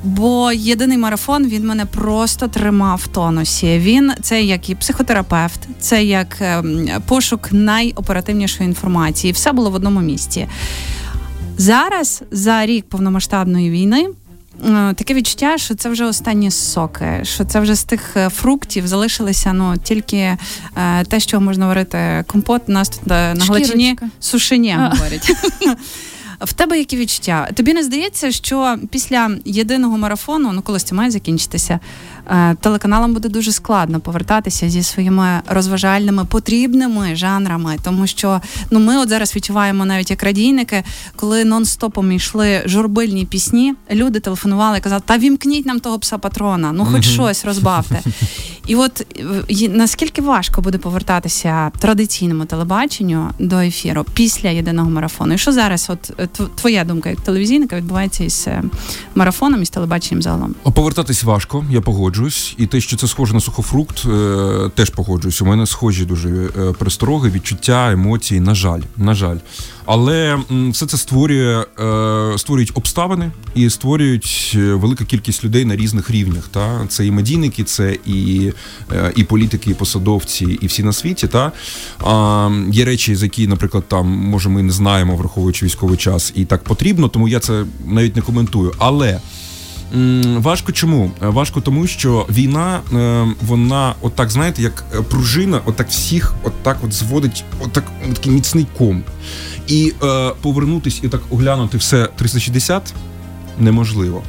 Бо 0.03 0.51
єдиний 0.51 0.97
марафон 0.97 1.47
він 1.47 1.67
мене 1.67 1.85
просто 1.85 2.47
тримав 2.47 3.01
в 3.03 3.07
тонусі. 3.07 3.79
Він 3.79 4.11
це 4.21 4.43
як 4.43 4.69
і 4.69 4.75
психотерапевт, 4.75 5.59
це 5.79 6.03
як 6.03 6.37
ем, 6.41 6.87
пошук 7.07 7.49
найоперативнішої 7.51 8.69
інформації. 8.69 9.33
Все 9.33 9.51
було 9.51 9.69
в 9.69 9.75
одному 9.75 10.01
місці. 10.01 10.47
Зараз 11.57 12.23
за 12.31 12.65
рік 12.65 12.89
повномасштабної 12.89 13.69
війни. 13.69 14.07
Е, 14.65 14.93
таке 14.93 15.13
відчуття, 15.13 15.57
що 15.57 15.75
це 15.75 15.89
вже 15.89 16.05
останні 16.05 16.51
соки, 16.51 17.19
що 17.23 17.45
це 17.45 17.59
вже 17.59 17.75
з 17.75 17.83
тих 17.83 18.17
е, 18.17 18.29
фруктів 18.29 18.87
залишилося 18.87 19.53
ну 19.53 19.77
тільки 19.83 20.17
е, 20.17 20.37
те, 21.07 21.19
що 21.19 21.41
можна 21.41 21.67
варити 21.67 22.23
компот. 22.27 22.61
У 22.67 22.71
нас 22.71 22.89
тут 22.89 23.07
на 23.07 23.35
Галичині 23.47 23.97
сушення 24.19 24.93
говорять. 24.93 25.31
В 26.41 26.53
тебе 26.53 26.77
які 26.77 26.97
відчуття? 26.97 27.49
Тобі 27.53 27.73
не 27.73 27.83
здається, 27.83 28.31
що 28.31 28.77
після 28.89 29.31
єдиного 29.45 29.97
марафону, 29.97 30.51
ну 30.53 30.61
колись 30.61 30.83
це 30.83 30.95
має 30.95 31.11
закінчитися, 31.11 31.73
е, 31.73 31.79
телеканалам 32.59 33.13
буде 33.13 33.29
дуже 33.29 33.51
складно 33.51 33.99
повертатися 33.99 34.69
зі 34.69 34.83
своїми 34.83 35.41
розважальними 35.47 36.25
потрібними 36.25 37.15
жанрами, 37.15 37.77
тому 37.83 38.07
що 38.07 38.41
ну 38.71 38.79
ми 38.79 38.97
от 38.97 39.09
зараз 39.09 39.35
відчуваємо 39.35 39.85
навіть 39.85 40.09
як 40.09 40.23
радійники, 40.23 40.83
коли 41.15 41.43
нон-стопом 41.43 42.11
йшли 42.11 42.61
журбильні 42.65 43.25
пісні, 43.25 43.73
люди 43.91 44.19
телефонували 44.19 44.77
і 44.77 44.81
казали, 44.81 45.01
та 45.05 45.17
вімкніть 45.17 45.65
нам 45.65 45.79
того 45.79 45.99
пса 45.99 46.17
патрона, 46.17 46.71
ну 46.71 46.85
хоч 46.85 47.05
щось 47.05 47.45
розбавте. 47.45 48.01
І 48.67 48.75
от 48.75 49.05
е, 49.49 49.69
наскільки 49.69 50.21
важко 50.21 50.61
буде 50.61 50.77
повертатися 50.77 51.71
традиційному 51.79 52.45
телебаченню 52.45 53.29
до 53.39 53.59
ефіру 53.59 54.05
після 54.13 54.49
єдиного 54.49 54.89
марафону? 54.89 55.33
І 55.33 55.37
що 55.37 55.51
зараз, 55.51 55.89
от 55.89 56.11
е, 56.19 56.27
твоя 56.55 56.83
думка 56.83 57.09
як 57.09 57.21
телевізійника, 57.21 57.75
відбувається 57.75 58.23
із 58.23 58.45
е, 58.47 58.63
марафоном 59.15 59.61
і 59.61 59.65
з 59.65 59.69
телебаченням 59.69 60.21
загалом? 60.21 60.55
Повертатись 60.73 61.23
важко, 61.23 61.65
я 61.69 61.81
погоджуюсь. 62.17 62.55
І 62.57 62.65
те, 62.65 62.81
що 62.81 62.97
це 62.97 63.07
схоже 63.07 63.33
на 63.33 63.39
сухофрукт, 63.39 64.05
теж 64.75 64.89
погоджуюсь. 64.89 65.41
У 65.41 65.45
мене 65.45 65.65
схожі 65.65 66.05
дуже 66.05 66.29
перестороги, 66.79 67.29
відчуття, 67.29 67.91
емоції. 67.91 68.39
На 68.39 68.55
жаль, 68.55 68.81
на 68.97 69.13
жаль. 69.13 69.37
Але 69.85 70.39
все 70.69 70.85
це 70.85 70.97
створює 70.97 71.65
створюють 72.37 72.71
обставини 72.73 73.31
і 73.55 73.69
створюють 73.69 74.57
велика 74.57 75.05
кількість 75.05 75.43
людей 75.43 75.65
на 75.65 75.75
різних 75.75 76.11
рівнях. 76.11 76.47
Та 76.47 76.85
це 76.87 77.05
і 77.05 77.11
медійники, 77.11 77.63
це 77.63 77.97
і 78.05 78.51
Е, 78.91 79.11
і 79.15 79.23
політики, 79.23 79.71
і 79.71 79.73
посадовці, 79.73 80.45
і 80.61 80.67
всі 80.67 80.83
на 80.83 80.93
світі. 80.93 81.27
Та 81.27 81.51
Є 82.71 82.85
речі, 82.85 83.15
з 83.15 83.23
які, 83.23 83.47
наприклад, 83.47 83.83
там 83.87 84.07
може 84.07 84.49
ми 84.49 84.63
не 84.63 84.71
знаємо, 84.71 85.15
враховуючи 85.15 85.65
військовий 85.65 85.97
час, 85.97 86.33
і 86.35 86.45
так 86.45 86.63
потрібно, 86.63 87.07
тому 87.07 87.27
я 87.27 87.39
це 87.39 87.65
навіть 87.85 88.15
не 88.15 88.21
коментую. 88.21 88.73
Але. 88.77 89.19
Важко 90.37 90.71
чому? 90.71 91.11
Е, 91.23 91.27
важко 91.27 91.61
тому, 91.61 91.87
що 91.87 92.25
війна, 92.29 92.79
е, 92.93 93.25
вона, 93.41 93.95
отак, 94.01 94.29
знаєте, 94.29 94.61
як 94.61 95.03
пружина, 95.09 95.61
отак 95.65 95.89
всіх, 95.89 96.33
отак 96.43 96.77
от 96.83 96.93
зводить, 96.93 97.43
отак 97.59 97.83
такий 98.13 98.31
міцний 98.31 98.67
ком. 98.77 99.03
І 99.67 99.93
е, 100.03 100.31
повернутись 100.41 100.99
і 101.03 101.07
так 101.09 101.21
оглянути 101.29 101.77
все 101.77 102.09
360 102.15 102.93
неможливо. 103.59 104.23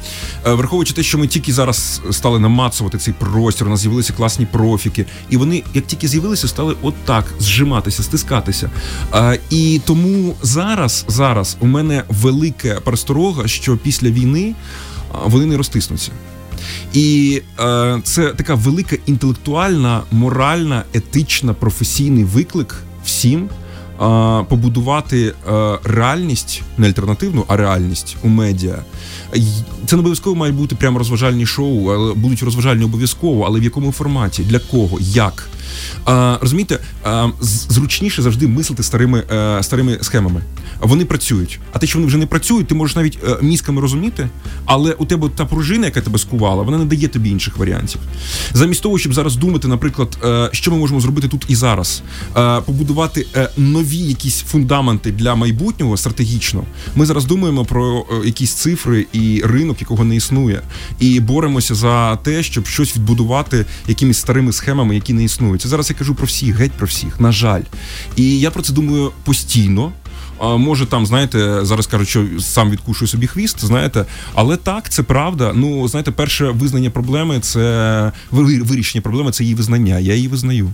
Е, 0.47 0.53
враховуючи 0.53 0.93
те, 0.93 1.03
що 1.03 1.17
ми 1.17 1.27
тільки 1.27 1.53
зараз 1.53 2.01
стали 2.11 2.39
намацувати 2.39 2.97
цей 2.97 3.13
простір, 3.13 3.67
у 3.67 3.69
нас 3.69 3.79
з'явилися 3.79 4.13
класні 4.13 4.45
профіки, 4.45 5.05
і 5.29 5.37
вони, 5.37 5.63
як 5.73 5.87
тільки 5.87 6.07
з'явилися, 6.07 6.47
стали 6.47 6.75
отак 6.81 7.25
зжиматися, 7.39 8.03
стискатися. 8.03 8.69
Е, 9.13 9.39
і 9.49 9.81
тому 9.85 10.35
зараз, 10.41 11.05
зараз 11.07 11.57
у 11.59 11.67
мене 11.67 12.03
велике 12.09 12.75
пересторога, 12.75 13.47
що 13.47 13.77
після 13.77 14.09
війни 14.09 14.55
вони 15.25 15.45
не 15.45 15.57
розтиснуться. 15.57 16.11
І 16.93 17.41
е, 17.59 17.99
це 18.03 18.33
така 18.33 18.55
велика 18.55 18.95
інтелектуальна, 19.05 20.01
моральна, 20.11 20.83
етична, 20.93 21.53
професійний 21.53 22.23
виклик 22.23 22.75
всім 23.05 23.49
побудувати 24.49 25.33
реальність, 25.83 26.61
не 26.77 26.87
альтернативну, 26.87 27.45
а 27.47 27.57
реальність 27.57 28.17
у 28.23 28.27
медіа. 28.27 28.83
Це 29.85 29.95
не 29.95 29.99
обов'язково 29.99 30.35
мають 30.35 30.55
бути 30.55 30.75
прямо 30.75 30.99
розважальні 30.99 31.45
шоу, 31.45 31.89
але 31.89 32.13
будуть 32.13 32.43
розважальні 32.43 32.83
обов'язково, 32.83 33.43
але 33.43 33.59
в 33.59 33.63
якому 33.63 33.91
форматі, 33.91 34.43
для 34.43 34.59
кого, 34.59 34.97
як. 34.99 35.49
А, 36.05 36.37
Розумієте, 36.41 36.79
а, 37.03 37.27
зручніше 37.69 38.21
завжди 38.21 38.47
мислити 38.47 38.83
старими 38.83 39.23
а, 39.29 39.35
е, 39.35 39.63
старими 39.63 39.97
схемами. 40.01 40.41
Вони 40.79 41.05
працюють. 41.05 41.59
А 41.73 41.79
те, 41.79 41.87
що 41.87 41.97
вони 41.97 42.07
вже 42.07 42.17
не 42.17 42.25
працюють, 42.25 42.67
ти 42.67 42.75
можеш 42.75 42.95
навіть 42.95 43.17
а, 43.23 43.29
е, 43.29 43.37
мізками 43.41 43.81
розуміти, 43.81 44.29
але 44.65 44.93
у 44.93 45.05
тебе 45.05 45.29
та 45.35 45.45
пружина, 45.45 45.85
яка 45.85 46.01
тебе 46.01 46.19
скувала, 46.19 46.63
вона 46.63 46.77
не 46.77 46.85
дає 46.85 47.07
тобі 47.07 47.29
інших 47.29 47.57
варіантів. 47.57 48.01
Замість 48.53 48.83
того, 48.83 48.97
щоб 48.97 49.13
зараз 49.13 49.35
думати, 49.35 49.67
наприклад, 49.67 50.17
а, 50.21 50.27
е, 50.27 50.49
що 50.51 50.71
ми 50.71 50.77
можемо 50.77 50.99
зробити 50.99 51.27
тут 51.27 51.45
і 51.47 51.55
зараз, 51.55 52.01
а, 52.33 52.61
побудувати 52.61 53.25
нові 53.57 53.97
якісь 53.97 54.41
фундаменти 54.41 55.11
для 55.11 55.35
майбутнього 55.35 55.97
стратегічно. 55.97 56.63
Ми 56.95 57.05
зараз 57.05 57.25
думаємо 57.25 57.65
про 57.65 58.05
якісь 58.25 58.53
цифри 58.53 59.05
і 59.13 59.41
ринок, 59.45 59.81
якого 59.81 60.03
не 60.03 60.15
існує, 60.15 60.61
і 60.99 61.19
боремося 61.19 61.75
за 61.75 62.15
те, 62.15 62.43
щоб 62.43 62.67
щось 62.67 62.95
відбудувати 62.95 63.65
якимись 63.87 64.17
старими 64.17 64.53
схемами, 64.53 64.95
які 64.95 65.13
не 65.13 65.23
існують. 65.23 65.58
Це 65.59 65.69
зараз 65.69 65.89
я 65.89 65.95
кажу 65.95 66.15
про 66.15 66.25
всіх, 66.25 66.55
геть 66.55 66.71
про 66.71 66.87
всіх, 66.87 67.19
на 67.19 67.31
жаль. 67.31 67.61
І 68.15 68.39
я 68.39 68.51
про 68.51 68.63
це 68.63 68.73
думаю 68.73 69.11
постійно. 69.23 69.91
Може 70.41 70.85
там, 70.85 71.05
знаєте, 71.05 71.65
зараз 71.65 71.87
кажуть, 71.87 72.07
що 72.07 72.25
сам 72.39 72.69
відкушую 72.69 73.07
собі 73.07 73.27
хвіст, 73.27 73.65
знаєте, 73.65 74.05
але 74.33 74.57
так, 74.57 74.89
це 74.89 75.03
правда. 75.03 75.51
Ну, 75.55 75.87
знаєте, 75.87 76.11
перше 76.11 76.49
визнання 76.49 76.89
проблеми 76.89 77.39
це 77.39 78.11
вирішення 78.31 79.01
проблеми 79.01 79.31
це 79.31 79.43
її 79.43 79.55
визнання. 79.55 79.99
Я 79.99 80.15
її 80.15 80.27
визнаю. 80.27 80.73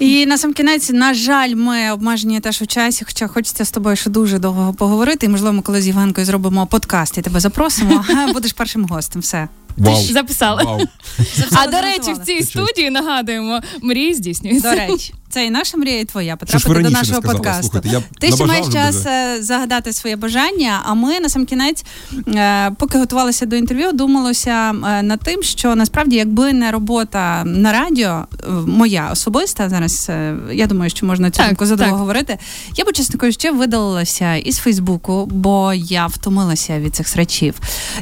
І 0.00 0.26
на 0.26 0.38
сам 0.38 0.52
кінець, 0.52 0.90
на 0.90 1.14
жаль, 1.14 1.54
ми 1.54 1.90
обмежені 1.90 2.40
теж 2.40 2.62
у 2.62 2.66
часі, 2.66 3.04
хоча 3.04 3.26
хочеться 3.26 3.64
з 3.64 3.70
тобою 3.70 3.96
ще 3.96 4.10
дуже 4.10 4.38
довго 4.38 4.72
поговорити. 4.72 5.26
І 5.26 5.28
можливо, 5.28 5.52
ми 5.52 5.62
коли 5.62 5.82
з 5.82 5.86
Євгенкою 5.86 6.26
зробимо 6.26 6.66
подкаст 6.66 7.18
і 7.18 7.22
тебе 7.22 7.40
запросимо. 7.40 8.04
Будеш 8.32 8.52
першим 8.52 8.84
гостем. 8.84 9.22
Все. 9.22 9.48
Вау. 9.76 10.02
Записали. 10.02 10.64
Вау. 10.64 10.80
А 11.52 11.66
до 11.66 11.80
речі, 11.80 12.12
в 12.12 12.18
цій 12.18 12.42
студії 12.42 12.90
нагадуємо, 12.90 13.60
мрії 13.82 14.14
здійснюються. 14.14 14.70
До 14.70 14.76
речі. 14.76 15.14
Це 15.30 15.46
і 15.46 15.50
наша 15.50 15.76
мрія, 15.76 16.00
і 16.00 16.04
твоя 16.04 16.36
потрапити 16.36 16.82
до 16.82 16.90
нашого 16.90 17.22
подкасту. 17.22 17.62
Слухайте, 17.62 17.88
я 17.88 18.02
Ти 18.20 18.36
ще 18.36 18.46
маєш 18.46 18.66
час 18.66 18.96
дуже. 18.96 19.08
Е, 19.08 19.42
загадати 19.42 19.92
своє 19.92 20.16
бажання. 20.16 20.82
А 20.84 20.94
ми 20.94 21.20
на 21.20 21.28
сам 21.28 21.46
кінець, 21.46 21.84
е, 22.28 22.70
поки 22.70 22.98
готувалися 22.98 23.46
до 23.46 23.56
інтерв'ю, 23.56 23.92
думалося 23.92 24.70
е, 24.70 25.02
над 25.02 25.20
тим, 25.20 25.42
що 25.42 25.74
насправді, 25.74 26.16
якби 26.16 26.52
не 26.52 26.70
робота 26.70 27.44
на 27.44 27.72
радіо, 27.72 28.26
моя 28.66 29.08
особиста 29.12 29.68
зараз, 29.68 30.10
я 30.52 30.66
думаю, 30.66 30.90
що 30.90 31.06
можна 31.06 31.30
цю 31.30 31.42
думку 31.42 31.66
задовго 31.66 31.96
говорити. 31.96 32.38
Я 32.76 32.84
б 32.84 32.92
чесно 32.92 33.18
кажучи, 33.18 33.50
видалилася 33.50 34.34
із 34.34 34.56
Фейсбуку, 34.56 35.26
бо 35.26 35.72
я 35.74 36.06
втомилася 36.06 36.78
від 36.78 36.96
цих 36.96 37.08
срачів. 37.08 37.54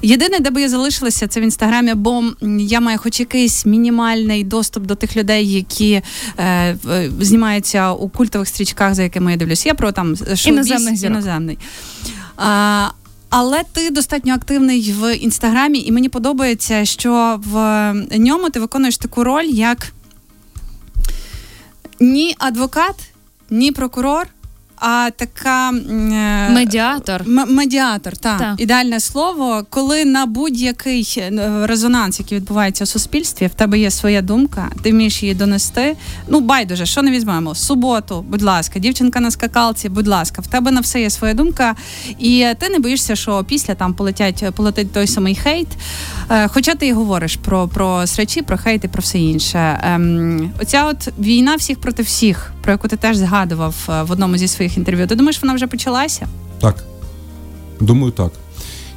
Єдине, 0.02 0.38
де 0.40 0.50
би 0.50 0.62
я 0.62 0.68
залишилася, 0.68 1.26
це 1.26 1.40
в 1.40 1.42
інстаграмі, 1.42 1.94
бо 1.94 2.24
я 2.58 2.80
маю 2.80 2.98
хоч 2.98 3.20
якийсь 3.20 3.66
мінімальний 3.66 4.44
доступ 4.44 4.86
до 4.86 4.94
тих 4.94 5.16
людей, 5.16 5.52
які 5.52 6.02
знімається 7.18 7.92
у 7.92 8.08
культових 8.08 8.48
стрічках, 8.48 8.94
за 8.94 9.02
якими 9.02 9.30
я 9.30 9.36
дивлюся. 9.36 9.68
Я 9.68 9.74
про 9.74 9.92
там 9.92 10.16
шоу-біз 10.16 10.44
іноземний. 11.04 11.58
А, 12.36 12.88
але 13.30 13.62
ти 13.72 13.90
достатньо 13.90 14.34
активний 14.34 14.92
в 14.92 15.16
інстаграмі, 15.16 15.80
і 15.80 15.92
мені 15.92 16.08
подобається, 16.08 16.84
що 16.84 17.40
в 17.44 17.92
ньому 18.18 18.50
ти 18.50 18.60
виконуєш 18.60 18.98
таку 18.98 19.24
роль, 19.24 19.44
як 19.44 19.92
ні 22.00 22.34
адвокат, 22.38 22.94
ні 23.50 23.72
прокурор, 23.72 24.26
а 24.80 25.10
така 25.16 25.70
е, 25.70 26.50
медіатор. 26.50 27.22
М- 27.26 27.54
медіатор, 27.54 28.16
так. 28.16 28.38
Та. 28.38 28.54
ідеальне 28.58 29.00
слово. 29.00 29.66
Коли 29.70 30.04
на 30.04 30.26
будь-який 30.26 31.14
е, 31.18 31.66
резонанс, 31.66 32.20
який 32.20 32.38
відбувається 32.38 32.84
у 32.84 32.86
суспільстві, 32.86 33.46
в 33.46 33.54
тебе 33.54 33.78
є 33.78 33.90
своя 33.90 34.22
думка, 34.22 34.70
ти 34.82 34.90
вмієш 34.90 35.22
її 35.22 35.34
донести. 35.34 35.96
Ну, 36.28 36.40
байдуже, 36.40 36.86
що 36.86 37.02
не 37.02 37.10
візьмемо? 37.10 37.54
Суботу, 37.54 38.24
будь 38.28 38.42
ласка, 38.42 38.78
дівчинка 38.78 39.20
на 39.20 39.30
скакалці, 39.30 39.88
будь 39.88 40.08
ласка, 40.08 40.42
в 40.42 40.46
тебе 40.46 40.70
на 40.70 40.80
все 40.80 41.00
є 41.00 41.10
своя 41.10 41.34
думка, 41.34 41.74
і 42.18 42.46
ти 42.58 42.68
не 42.68 42.78
боїшся, 42.78 43.16
що 43.16 43.44
після 43.48 43.74
там 43.74 43.94
полетять 43.94 44.44
полетить 44.54 44.92
той 44.92 45.06
самий 45.06 45.34
хейт. 45.34 45.68
Е, 46.30 46.48
хоча 46.48 46.74
ти 46.74 46.86
і 46.86 46.92
говориш 46.92 47.36
про 47.36 47.68
про 47.68 48.06
срачі, 48.06 48.42
про 48.42 48.58
хейт 48.58 48.84
і 48.84 48.88
про 48.88 49.00
все 49.02 49.18
інше. 49.18 49.80
Ем, 49.82 50.50
Оця 50.62 50.84
от 50.84 51.08
війна 51.18 51.56
всіх 51.56 51.80
проти 51.80 52.02
всіх, 52.02 52.52
про 52.62 52.72
яку 52.72 52.88
ти 52.88 52.96
теж 52.96 53.16
згадував 53.16 53.74
в 54.08 54.12
одному 54.12 54.36
зі 54.36 54.48
своїх 54.48 54.67
своїх 54.68 54.78
інтерв'ю. 54.78 55.06
Ти 55.06 55.14
думаєш, 55.14 55.42
вона 55.42 55.54
вже 55.54 55.66
почалася? 55.66 56.28
Так. 56.60 56.84
Думаю, 57.80 58.12
так. 58.12 58.32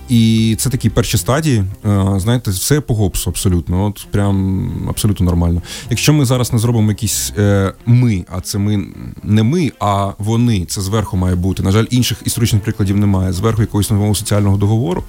І 0.10 0.56
це 0.60 0.70
такі 0.70 0.90
перші 0.90 1.18
стадії. 1.18 1.64
Е, 1.86 2.14
знаєте, 2.18 2.52
все 2.52 2.82
по 2.82 2.94
гопсу 2.94 3.30
абсолютно. 3.30 3.86
От 3.86 4.08
прям 4.12 4.88
абсолютно 4.90 5.26
нормально. 5.26 5.62
Якщо 5.90 6.14
ми 6.14 6.26
зараз 6.26 6.54
не 6.54 6.60
зробимо 6.60 6.92
якісь 6.92 7.34
е, 7.38 7.74
ми, 7.86 8.26
а 8.30 8.42
це 8.42 8.58
ми 8.58 8.86
не 9.24 9.44
ми, 9.44 9.72
а 9.80 10.12
вони. 10.18 10.66
Це 10.66 10.82
зверху 10.82 11.18
має 11.18 11.36
бути. 11.36 11.64
На 11.64 11.72
жаль, 11.72 11.86
інших 11.90 12.18
історичних 12.26 12.62
прикладів 12.64 12.98
немає. 12.98 13.34
Зверху 13.34 13.62
якогось 13.62 13.92
нового 13.92 14.16
соціального 14.16 14.58
договору 14.58 15.04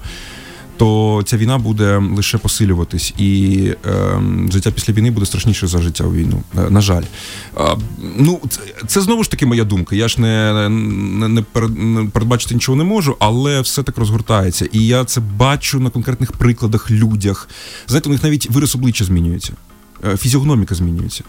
то 0.83 1.23
ця 1.25 1.37
війна 1.37 1.57
буде 1.57 1.97
лише 1.97 2.37
посилюватись, 2.37 3.13
і 3.17 3.57
е, 3.85 4.21
життя 4.51 4.71
після 4.71 4.93
війни 4.93 5.11
буде 5.11 5.25
страшніше 5.25 5.67
за 5.67 5.81
життя 5.81 6.03
у 6.03 6.13
війну. 6.13 6.43
Е, 6.57 6.69
на 6.69 6.81
жаль, 6.81 7.03
е, 7.57 7.77
ну 8.17 8.41
це, 8.49 8.61
це 8.87 9.01
знову 9.01 9.23
ж 9.23 9.31
таки 9.31 9.45
моя 9.45 9.63
думка. 9.63 9.95
Я 9.95 10.07
ж 10.07 10.21
не 10.21 10.69
не, 10.69 11.27
не, 11.27 11.41
передбачити 12.13 12.53
нічого 12.53 12.75
не 12.75 12.83
можу, 12.83 13.15
але 13.19 13.61
все 13.61 13.83
так 13.83 13.97
розгортається. 13.97 14.67
І 14.71 14.87
я 14.87 15.05
це 15.05 15.21
бачу 15.21 15.79
на 15.79 15.89
конкретних 15.89 16.31
прикладах, 16.31 16.91
людях. 16.91 17.49
Знаєте, 17.87 18.09
у 18.09 18.11
них 18.11 18.23
навіть 18.23 18.49
вираз 18.49 18.75
обличчя 18.75 19.05
змінюється, 19.05 19.53
е, 20.05 20.17
фізіогноміка 20.17 20.75
змінюється. 20.75 21.23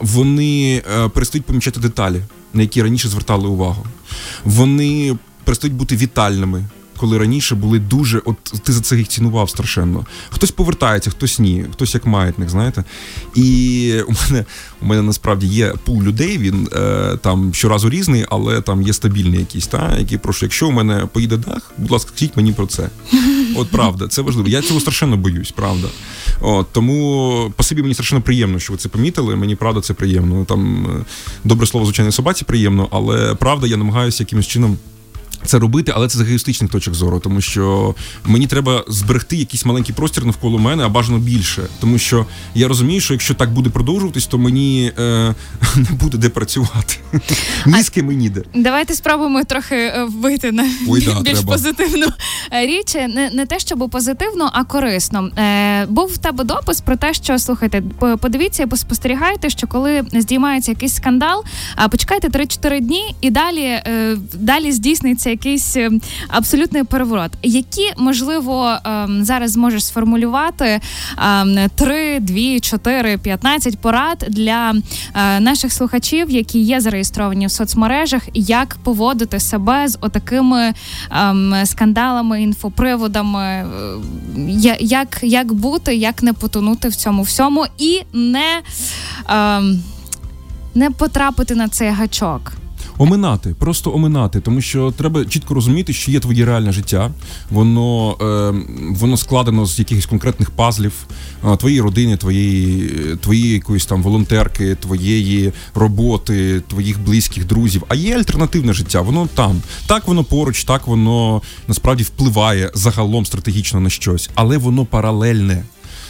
Вони 0.00 0.82
е, 0.94 1.08
перестають 1.08 1.46
помічати 1.46 1.80
деталі, 1.80 2.22
на 2.54 2.62
які 2.62 2.82
раніше 2.82 3.08
звертали 3.08 3.48
увагу. 3.48 3.86
Вони 4.44 5.16
перестають 5.44 5.76
бути 5.76 5.96
вітальними. 5.96 6.64
Коли 7.02 7.18
раніше 7.18 7.54
були 7.54 7.78
дуже, 7.78 8.18
от 8.24 8.36
ти 8.42 8.72
за 8.72 8.80
це 8.80 8.96
їх 8.96 9.08
цінував 9.08 9.50
страшенно. 9.50 10.06
Хтось 10.30 10.50
повертається, 10.50 11.10
хтось 11.10 11.38
ні, 11.38 11.64
хтось 11.72 11.94
як 11.94 12.06
маятник, 12.06 12.50
знаєте. 12.50 12.84
І 13.34 13.94
у 14.08 14.12
мене 14.12 14.44
у 14.82 14.86
мене 14.86 15.02
насправді 15.02 15.46
є 15.46 15.74
пул 15.84 16.02
людей. 16.02 16.38
Він 16.38 16.68
е, 16.72 17.16
там 17.22 17.54
щоразу 17.54 17.90
різний, 17.90 18.24
але 18.28 18.60
там 18.60 18.82
є 18.82 18.92
стабільний 18.92 19.40
якийсь, 19.40 19.66
та 19.66 19.98
які 19.98 20.18
прошу, 20.18 20.44
якщо 20.44 20.68
у 20.68 20.70
мене 20.70 21.06
поїде 21.12 21.36
дах, 21.36 21.72
будь 21.78 21.90
ласка, 21.90 22.10
скажіть 22.14 22.36
мені 22.36 22.52
про 22.52 22.66
це. 22.66 22.88
От 23.56 23.68
правда, 23.70 24.08
це 24.08 24.22
важливо. 24.22 24.48
Я 24.48 24.62
цього 24.62 24.80
страшенно 24.80 25.16
боюсь, 25.16 25.50
правда. 25.50 25.88
От 26.40 26.66
тому 26.72 27.52
по 27.56 27.62
собі 27.62 27.82
мені 27.82 27.94
страшенно 27.94 28.22
приємно, 28.22 28.58
що 28.58 28.72
ви 28.72 28.78
це 28.78 28.88
помітили. 28.88 29.36
Мені 29.36 29.56
правда 29.56 29.80
це 29.80 29.94
приємно. 29.94 30.44
Там 30.44 30.86
е, 30.86 31.04
добре 31.44 31.66
слово 31.66 31.86
звичайно 31.86 32.12
собаці 32.12 32.44
приємно, 32.44 32.88
але 32.90 33.34
правда, 33.34 33.66
я 33.66 33.76
намагаюся 33.76 34.22
якимось 34.22 34.46
чином 34.46 34.78
це 35.44 35.58
робити, 35.58 35.92
але 35.94 36.08
це 36.08 36.18
з 36.18 36.20
егоїстичних 36.20 36.70
точок 36.70 36.94
зору, 36.94 37.20
тому 37.20 37.40
що 37.40 37.94
мені 38.24 38.46
треба 38.46 38.84
зберегти 38.88 39.36
якийсь 39.36 39.64
маленький 39.64 39.94
простір 39.94 40.24
навколо 40.24 40.58
мене, 40.58 40.84
а 40.84 40.88
бажано 40.88 41.18
більше. 41.18 41.62
Тому 41.80 41.98
що 41.98 42.26
я 42.54 42.68
розумію, 42.68 43.00
що 43.00 43.14
якщо 43.14 43.34
так 43.34 43.52
буде 43.52 43.70
продовжуватись, 43.70 44.26
то 44.26 44.38
мені 44.38 44.92
е, 44.98 45.02
не 45.76 45.90
буде 45.90 46.18
де 46.18 46.28
працювати. 46.28 46.96
Ні 47.66 47.82
з 47.82 47.88
ким 47.90 48.12
і 48.12 48.16
ніде. 48.16 48.42
Давайте 48.54 48.94
спробуємо 48.94 49.44
трохи 49.44 49.74
е, 49.76 50.04
вбити 50.04 50.52
на 50.52 50.64
Ой, 50.88 51.00
да, 51.00 51.20
більш 51.22 51.32
треба. 51.38 51.52
позитивну 51.52 52.06
е, 52.52 52.66
річ. 52.66 52.94
Не 52.94 53.30
не 53.34 53.46
те, 53.46 53.58
щоб 53.58 53.88
позитивно, 53.90 54.50
а 54.52 54.64
корисно. 54.64 55.30
Е, 55.38 55.86
Був 55.86 56.06
в 56.14 56.18
тебе 56.18 56.44
допис 56.44 56.80
про 56.80 56.96
те, 56.96 57.14
що 57.14 57.38
слухайте, 57.38 57.82
подивіться 58.20 58.62
і 58.62 58.66
поспостерігайте, 58.66 59.50
що 59.50 59.66
коли 59.66 60.02
здіймається 60.12 60.70
якийсь 60.70 60.94
скандал, 60.94 61.44
а 61.76 61.88
почекайте 61.88 62.28
3-4 62.28 62.80
дні, 62.80 63.14
і 63.20 63.30
далі, 63.30 63.62
е, 63.62 64.16
далі 64.34 64.72
здійсниться 64.72 65.30
якийсь 65.32 65.76
е, 65.76 65.90
абсолютний 66.28 66.84
переворот. 66.84 67.30
Які 67.42 67.92
можливо 67.96 68.76
ем, 68.84 69.24
зараз 69.24 69.50
зможеш 69.50 69.84
сформулювати 69.84 70.80
ем, 71.18 71.70
три, 71.74 72.20
дві, 72.20 72.60
чотири, 72.60 73.18
п'ятнадцять 73.18 73.78
порад 73.78 74.26
для 74.28 74.74
е, 75.14 75.40
наших 75.40 75.72
слухачів, 75.72 76.30
які 76.30 76.58
є 76.58 76.80
зареєстровані 76.80 77.46
в 77.46 77.50
соцмережах, 77.50 78.22
як 78.34 78.76
поводити 78.84 79.40
себе 79.40 79.88
з 79.88 79.98
отакими 80.00 80.72
ем, 81.10 81.54
скандалами, 81.64 82.42
інфоприводами, 82.42 83.42
е, 83.42 83.66
як, 84.80 85.18
як 85.22 85.52
бути, 85.52 85.94
як 85.94 86.22
не 86.22 86.32
потонути 86.32 86.88
в 86.88 86.96
цьому 86.96 87.22
всьому 87.22 87.66
і 87.78 88.00
не, 88.12 88.62
ем, 89.28 89.82
не 90.74 90.90
потрапити 90.90 91.54
на 91.54 91.68
цей 91.68 91.90
гачок. 91.90 92.61
Оминати, 92.98 93.54
просто 93.58 93.94
оминати, 93.94 94.40
тому 94.40 94.60
що 94.60 94.90
треба 94.90 95.24
чітко 95.24 95.54
розуміти, 95.54 95.92
що 95.92 96.10
є 96.10 96.20
твоє 96.20 96.44
реальне 96.44 96.72
життя, 96.72 97.10
воно 97.50 98.16
е, 98.20 98.54
воно 98.90 99.16
складено 99.16 99.66
з 99.66 99.78
якихось 99.78 100.06
конкретних 100.06 100.50
пазлів 100.50 100.92
е, 101.52 101.56
твоєї 101.56 101.80
родини, 101.80 102.16
твоєї 102.16 102.88
твоєї 103.16 103.52
якоїсь 103.52 103.86
там 103.86 104.02
волонтерки, 104.02 104.74
твоєї 104.74 105.52
роботи, 105.74 106.62
твоїх 106.68 107.00
близьких 107.00 107.46
друзів. 107.46 107.82
А 107.88 107.94
є 107.94 108.16
альтернативне 108.16 108.72
життя, 108.72 109.00
воно 109.00 109.28
там. 109.34 109.62
Так 109.86 110.08
воно 110.08 110.24
поруч, 110.24 110.64
так 110.64 110.86
воно 110.86 111.42
насправді 111.68 112.02
впливає 112.02 112.70
загалом 112.74 113.26
стратегічно 113.26 113.80
на 113.80 113.90
щось, 113.90 114.30
але 114.34 114.58
воно 114.58 114.84
паралельне 114.84 115.64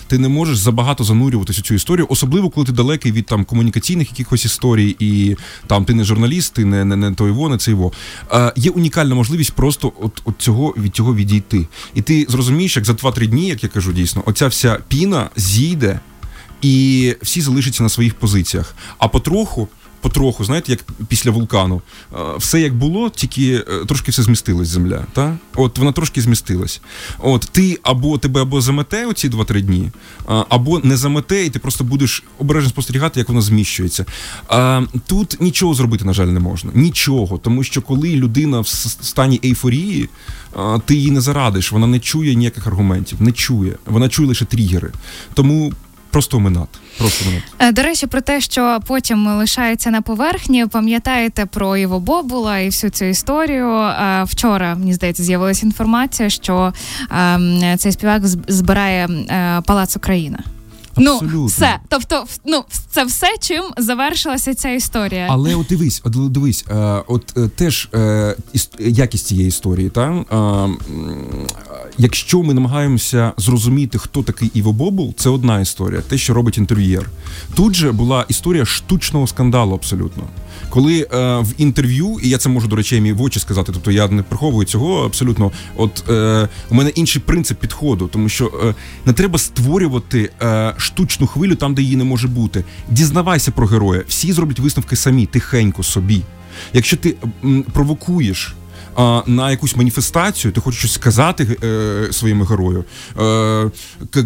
ти 0.06 0.18
не 0.18 0.28
можеш 0.28 0.58
забагато 0.58 1.04
занурюватися 1.04 1.60
у 1.60 1.64
цю 1.64 1.74
історію, 1.74 2.06
особливо 2.10 2.50
коли 2.50 2.66
ти 2.66 2.72
далекий 2.72 3.12
від 3.12 3.26
там 3.26 3.44
комунікаційних 3.44 4.10
якихось 4.10 4.44
історій, 4.44 4.96
і 4.98 5.36
там 5.66 5.84
ти 5.84 5.94
не 5.94 6.04
журналіст, 6.04 6.54
ти 6.54 6.64
не 6.64 6.84
не, 6.84 6.96
не 6.96 7.12
той 7.14 7.30
во, 7.30 7.48
не 7.48 7.58
цей 7.58 7.74
во. 7.74 7.92
Е, 8.32 8.52
Є 8.56 8.70
унікальна 8.70 9.14
можливість 9.14 9.52
просто 9.52 9.92
от, 10.00 10.22
от 10.24 10.34
цього 10.38 10.74
від 10.76 10.94
цього 10.94 11.14
відійти. 11.14 11.66
І 11.94 12.02
ти 12.02 12.26
зрозумієш, 12.28 12.76
як 12.76 12.84
за 12.84 12.92
2-3 12.92 13.26
дні, 13.26 13.48
як 13.48 13.62
я 13.62 13.68
кажу, 13.68 13.92
дійсно, 13.92 14.22
оця 14.26 14.46
вся 14.48 14.78
піна 14.88 15.30
зійде, 15.36 16.00
і 16.62 17.16
всі 17.22 17.40
залишаться 17.40 17.82
на 17.82 17.88
своїх 17.88 18.14
позиціях. 18.14 18.74
А 18.98 19.08
потроху 19.08 19.68
потроху, 20.02 20.44
знаєте, 20.44 20.72
як 20.72 20.84
після 21.08 21.30
вулкану. 21.30 21.82
Все 22.36 22.60
як 22.60 22.74
було, 22.74 23.10
тільки 23.10 23.54
е, 23.54 23.84
трошки 23.86 24.10
все 24.10 24.22
змістилась 24.22 24.68
земля. 24.68 25.06
Та? 25.12 25.36
От 25.54 25.78
вона 25.78 25.92
трошки 25.92 26.20
змістилась. 26.20 26.80
От 27.18 27.48
ти 27.52 27.78
або 27.82 28.18
тебе 28.18 28.42
або 28.42 28.60
замете 28.60 29.06
оці 29.06 29.28
2-3 29.28 29.60
дні, 29.60 29.90
або 30.48 30.78
не 30.78 30.96
замете, 30.96 31.44
і 31.44 31.50
ти 31.50 31.58
просто 31.58 31.84
будеш 31.84 32.24
обережно 32.38 32.70
спостерігати, 32.70 33.20
як 33.20 33.28
вона 33.28 33.40
зміщується. 33.40 34.06
Тут 35.06 35.36
нічого 35.40 35.74
зробити, 35.74 36.04
на 36.04 36.12
жаль, 36.12 36.26
не 36.26 36.40
можна. 36.40 36.70
Нічого. 36.74 37.38
Тому 37.38 37.64
що 37.64 37.82
коли 37.82 38.16
людина 38.16 38.60
в 38.60 38.66
стані 38.66 39.40
ейфорії, 39.44 40.08
ти 40.84 40.94
її 40.94 41.10
не 41.10 41.20
зарадиш, 41.20 41.72
вона 41.72 41.86
не 41.86 42.00
чує 42.00 42.34
ніяких 42.34 42.66
аргументів, 42.66 43.22
не 43.22 43.32
чує. 43.32 43.76
Вона 43.86 44.08
чує 44.08 44.28
лише 44.28 44.44
тригери. 44.44 44.90
Тому 45.34 45.72
просто 46.12 46.36
оминати. 46.36 46.78
Просто 46.98 47.24
оминати. 47.24 47.46
Е, 47.58 47.72
до 47.72 47.82
речі, 47.82 48.06
про 48.06 48.20
те, 48.20 48.40
що 48.40 48.80
потім 48.86 49.36
лишається 49.36 49.90
на 49.90 50.02
поверхні. 50.02 50.66
Пам'ятаєте 50.66 51.46
про 51.46 51.76
Іво 51.76 52.00
Бобула 52.00 52.58
і 52.58 52.66
всю 52.66 52.90
цю 52.90 53.04
історію. 53.04 53.70
Е, 53.70 54.24
вчора 54.24 54.74
мені 54.74 54.94
здається, 54.94 55.22
з'явилася 55.22 55.66
інформація, 55.66 56.30
що 56.30 56.72
ем, 57.10 57.78
цей 57.78 57.92
співак 57.92 58.22
збирає 58.48 59.06
е, 59.06 59.60
палац 59.66 59.96
Україна. 59.96 60.38
Ну, 60.96 61.12
Абсолютно. 61.12 61.38
Ну, 61.40 61.46
все. 61.46 61.78
Тобто, 61.88 62.24
ну, 62.44 62.64
це 62.90 63.04
все, 63.04 63.26
чим 63.40 63.64
завершилася 63.78 64.54
ця 64.54 64.70
історія. 64.70 65.26
Але 65.30 65.54
от 65.54 65.66
дивись, 65.66 66.02
от 66.04 66.32
дивись, 66.32 66.64
от 67.06 67.34
теж 67.56 67.88
якість 68.78 69.26
цієї 69.26 69.48
історії, 69.48 69.90
та 69.90 70.24
якщо 71.98 72.42
ми 72.42 72.54
намагаємося 72.54 73.32
зрозуміти, 73.36 73.98
хто 73.98 74.22
такий 74.22 74.50
Іво 74.54 74.72
Бобул, 74.72 75.14
це 75.16 75.30
одна 75.30 75.60
історія, 75.60 76.00
те, 76.00 76.18
що 76.18 76.34
робить 76.34 76.58
інтерв'єр. 76.58 77.10
Тут 77.54 77.74
же 77.74 77.92
була 77.92 78.24
історія 78.28 78.64
штучного 78.64 79.26
скандалу 79.26 79.74
абсолютно. 79.74 80.22
Коли 80.68 81.00
е, 81.00 81.38
в 81.38 81.48
інтерв'ю, 81.58 82.18
і 82.22 82.28
я 82.28 82.38
це 82.38 82.48
можу 82.48 82.68
до 82.68 82.76
речі, 82.76 83.00
мій 83.00 83.12
в 83.12 83.22
очі 83.22 83.40
сказати, 83.40 83.72
тобто 83.74 83.90
я 83.90 84.08
не 84.08 84.22
приховую 84.22 84.66
цього 84.66 85.04
абсолютно. 85.04 85.52
От 85.76 86.04
е, 86.08 86.48
у 86.70 86.74
мене 86.74 86.90
інший 86.90 87.22
принцип 87.26 87.58
підходу, 87.58 88.08
тому 88.12 88.28
що 88.28 88.52
е, 88.64 88.74
не 89.04 89.12
треба 89.12 89.38
створювати 89.38 90.30
е, 90.42 90.74
штучну 90.76 91.26
хвилю 91.26 91.54
там, 91.54 91.74
де 91.74 91.82
її 91.82 91.96
не 91.96 92.04
може 92.04 92.28
бути. 92.28 92.64
Дізнавайся 92.88 93.50
про 93.50 93.66
героя, 93.66 94.02
всі 94.08 94.32
зроблять 94.32 94.58
висновки 94.58 94.96
самі, 94.96 95.26
тихенько 95.26 95.82
собі. 95.82 96.22
Якщо 96.72 96.96
ти 96.96 97.14
провокуєш 97.72 98.54
а, 98.96 99.22
на 99.26 99.50
якусь 99.50 99.76
маніфестацію, 99.76 100.52
ти 100.52 100.60
хочеш 100.60 100.78
щось 100.78 100.92
сказати 100.92 101.56
е, 101.64 102.12
своєму 102.12 102.44
герою. 102.44 102.84
Е, 103.20 103.70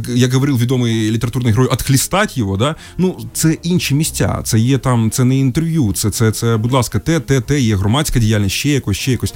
як 0.09 0.33
говорив 0.33 0.59
відомий 0.59 1.11
літературний 1.11 1.53
герой, 1.53 1.69
«отхлістать 1.69 2.39
його, 2.39 2.57
да? 2.57 2.75
ну 2.99 3.19
це 3.33 3.57
інші 3.63 3.95
місця. 3.95 4.41
Це 4.45 4.59
є 4.59 4.79
там, 4.79 5.11
це 5.11 5.25
не 5.25 5.39
інтерв'ю, 5.39 5.93
це, 5.93 6.11
це, 6.11 6.33
це, 6.33 6.57
будь 6.57 6.73
ласка, 6.73 6.99
те, 6.99 7.21
те, 7.21 7.41
те, 7.41 7.61
є 7.61 7.77
громадська 7.77 8.19
діяльність, 8.19 8.57
ще 8.57 8.69
якось, 8.69 8.97
ще 8.97 9.13
якось. 9.13 9.35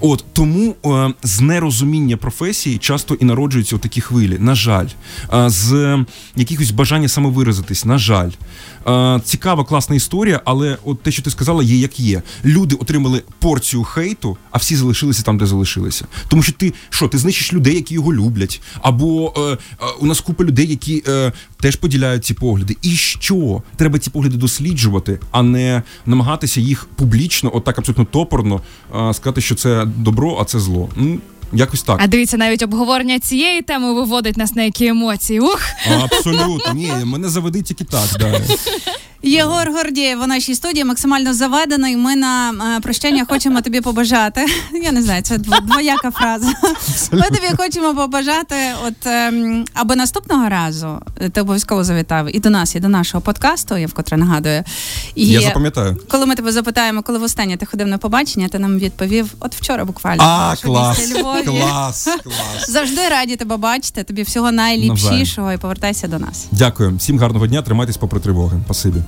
От 0.00 0.24
тому 0.32 0.76
е, 0.86 1.14
з 1.22 1.40
нерозуміння 1.40 2.16
професії 2.16 2.78
часто 2.78 3.14
і 3.14 3.24
народжуються 3.24 3.78
такі 3.78 4.00
хвилі. 4.00 4.36
На 4.38 4.54
жаль, 4.54 4.86
з 5.46 5.98
якихось 6.36 6.70
бажання 6.70 7.08
самовиразитись, 7.08 7.84
на 7.84 7.98
жаль. 7.98 8.30
Е, 8.88 9.20
цікава, 9.24 9.64
класна 9.64 9.96
історія, 9.96 10.40
але 10.44 10.78
от 10.84 11.02
те, 11.02 11.10
що 11.10 11.22
ти 11.22 11.30
сказала, 11.30 11.62
є 11.62 11.76
як 11.76 12.00
є. 12.00 12.22
Люди 12.44 12.74
отримали 12.74 13.22
порцію 13.38 13.84
хейту, 13.84 14.36
а 14.50 14.58
всі 14.58 14.76
залишилися 14.76 15.22
там, 15.22 15.38
де 15.38 15.46
залишилися. 15.46 16.04
Тому 16.28 16.42
що 16.42 16.52
ти 16.52 16.72
що, 16.90 17.08
ти 17.08 17.18
знищиш 17.18 17.52
людей, 17.52 17.74
які 17.74 17.94
його 17.94 18.14
люблять, 18.14 18.60
або 18.82 19.34
е, 19.36 19.40
е, 19.40 19.56
у 20.00 20.06
нас 20.06 20.20
купа 20.20 20.44
людей, 20.44 20.66
які 20.66 21.02
е, 21.08 21.32
теж 21.60 21.76
поділяють 21.76 22.24
ці 22.24 22.34
погляди. 22.34 22.76
І 22.82 22.90
що? 22.90 23.62
Треба 23.76 23.98
ці 23.98 24.10
погляди 24.10 24.36
досліджувати, 24.36 25.18
а 25.30 25.42
не 25.42 25.82
намагатися 26.06 26.60
їх 26.60 26.88
публічно, 26.96 27.50
отак 27.54 27.78
абсолютно 27.78 28.04
топорно 28.04 28.60
е, 28.94 29.14
сказати, 29.14 29.40
що 29.40 29.54
це 29.54 29.84
добро, 29.96 30.38
а 30.40 30.44
це 30.44 30.60
зло. 30.60 30.88
Якось 31.52 31.82
так. 31.82 31.96
А 32.00 32.06
дивіться, 32.06 32.36
навіть 32.36 32.62
обговорення 32.62 33.18
цієї 33.18 33.62
теми 33.62 33.94
виводить 33.94 34.36
нас 34.36 34.54
на 34.54 34.62
які 34.62 34.86
емоції. 34.86 35.40
Ух! 35.40 35.62
Абсолютно, 36.02 36.72
ні, 36.74 36.92
мене 37.04 37.28
заведе 37.28 37.62
тільки 37.62 37.84
так. 37.84 38.08
Да. 38.18 38.40
Єгор 39.22 39.72
Гордієв 39.72 40.22
у 40.22 40.26
нашій 40.26 40.54
студії 40.54 40.84
максимально 40.84 41.34
заведений. 41.34 41.96
Ми 41.96 42.16
на 42.16 42.50
е, 42.76 42.80
прощання 42.80 43.24
хочемо 43.28 43.60
тобі 43.60 43.80
побажати. 43.80 44.46
Я 44.82 44.92
не 44.92 45.02
знаю, 45.02 45.22
це 45.22 45.38
двояка 45.38 46.10
фраза. 46.10 46.46
Ми 47.12 47.22
тобі 47.22 47.46
хочемо 47.56 47.94
побажати, 47.94 48.56
от 48.86 49.06
ем, 49.06 49.64
аби 49.74 49.96
наступного 49.96 50.48
разу 50.48 50.98
ти 51.32 51.40
обов'язково 51.40 51.84
завітав 51.84 52.36
і 52.36 52.40
до 52.40 52.50
нас, 52.50 52.74
і 52.74 52.80
до 52.80 52.88
нашого 52.88 53.20
подкасту, 53.20 53.76
я 53.76 53.86
вкотре 53.86 54.16
нагадую. 54.16 54.64
І 55.14 55.26
Я 55.26 55.40
запам'ятаю. 55.40 55.96
Коли 56.08 56.26
ми 56.26 56.34
тебе 56.34 56.52
запитаємо, 56.52 57.02
коли 57.02 57.18
востаннє 57.18 57.56
ти 57.56 57.66
ходив 57.66 57.86
на 57.86 57.98
побачення, 57.98 58.48
ти 58.48 58.58
нам 58.58 58.78
відповів: 58.78 59.34
от 59.40 59.54
вчора 59.54 59.84
буквально. 59.84 60.22
А, 60.22 60.54
клас, 60.62 61.12
клас, 61.12 61.44
клас. 61.44 62.08
Завжди 62.68 63.08
раді 63.08 63.36
тебе 63.36 63.56
бачити. 63.56 64.02
Тобі 64.02 64.22
всього 64.22 64.52
найліпшішого 64.52 65.52
і 65.52 65.56
повертайся 65.56 66.08
до 66.08 66.18
нас. 66.18 66.46
Дякую, 66.50 66.96
всім 66.96 67.18
гарного 67.18 67.46
дня. 67.46 67.62
Тримайтесь 67.62 67.96
попри 67.96 68.20
тривоги. 68.20 68.60
Спасибі. 68.64 69.02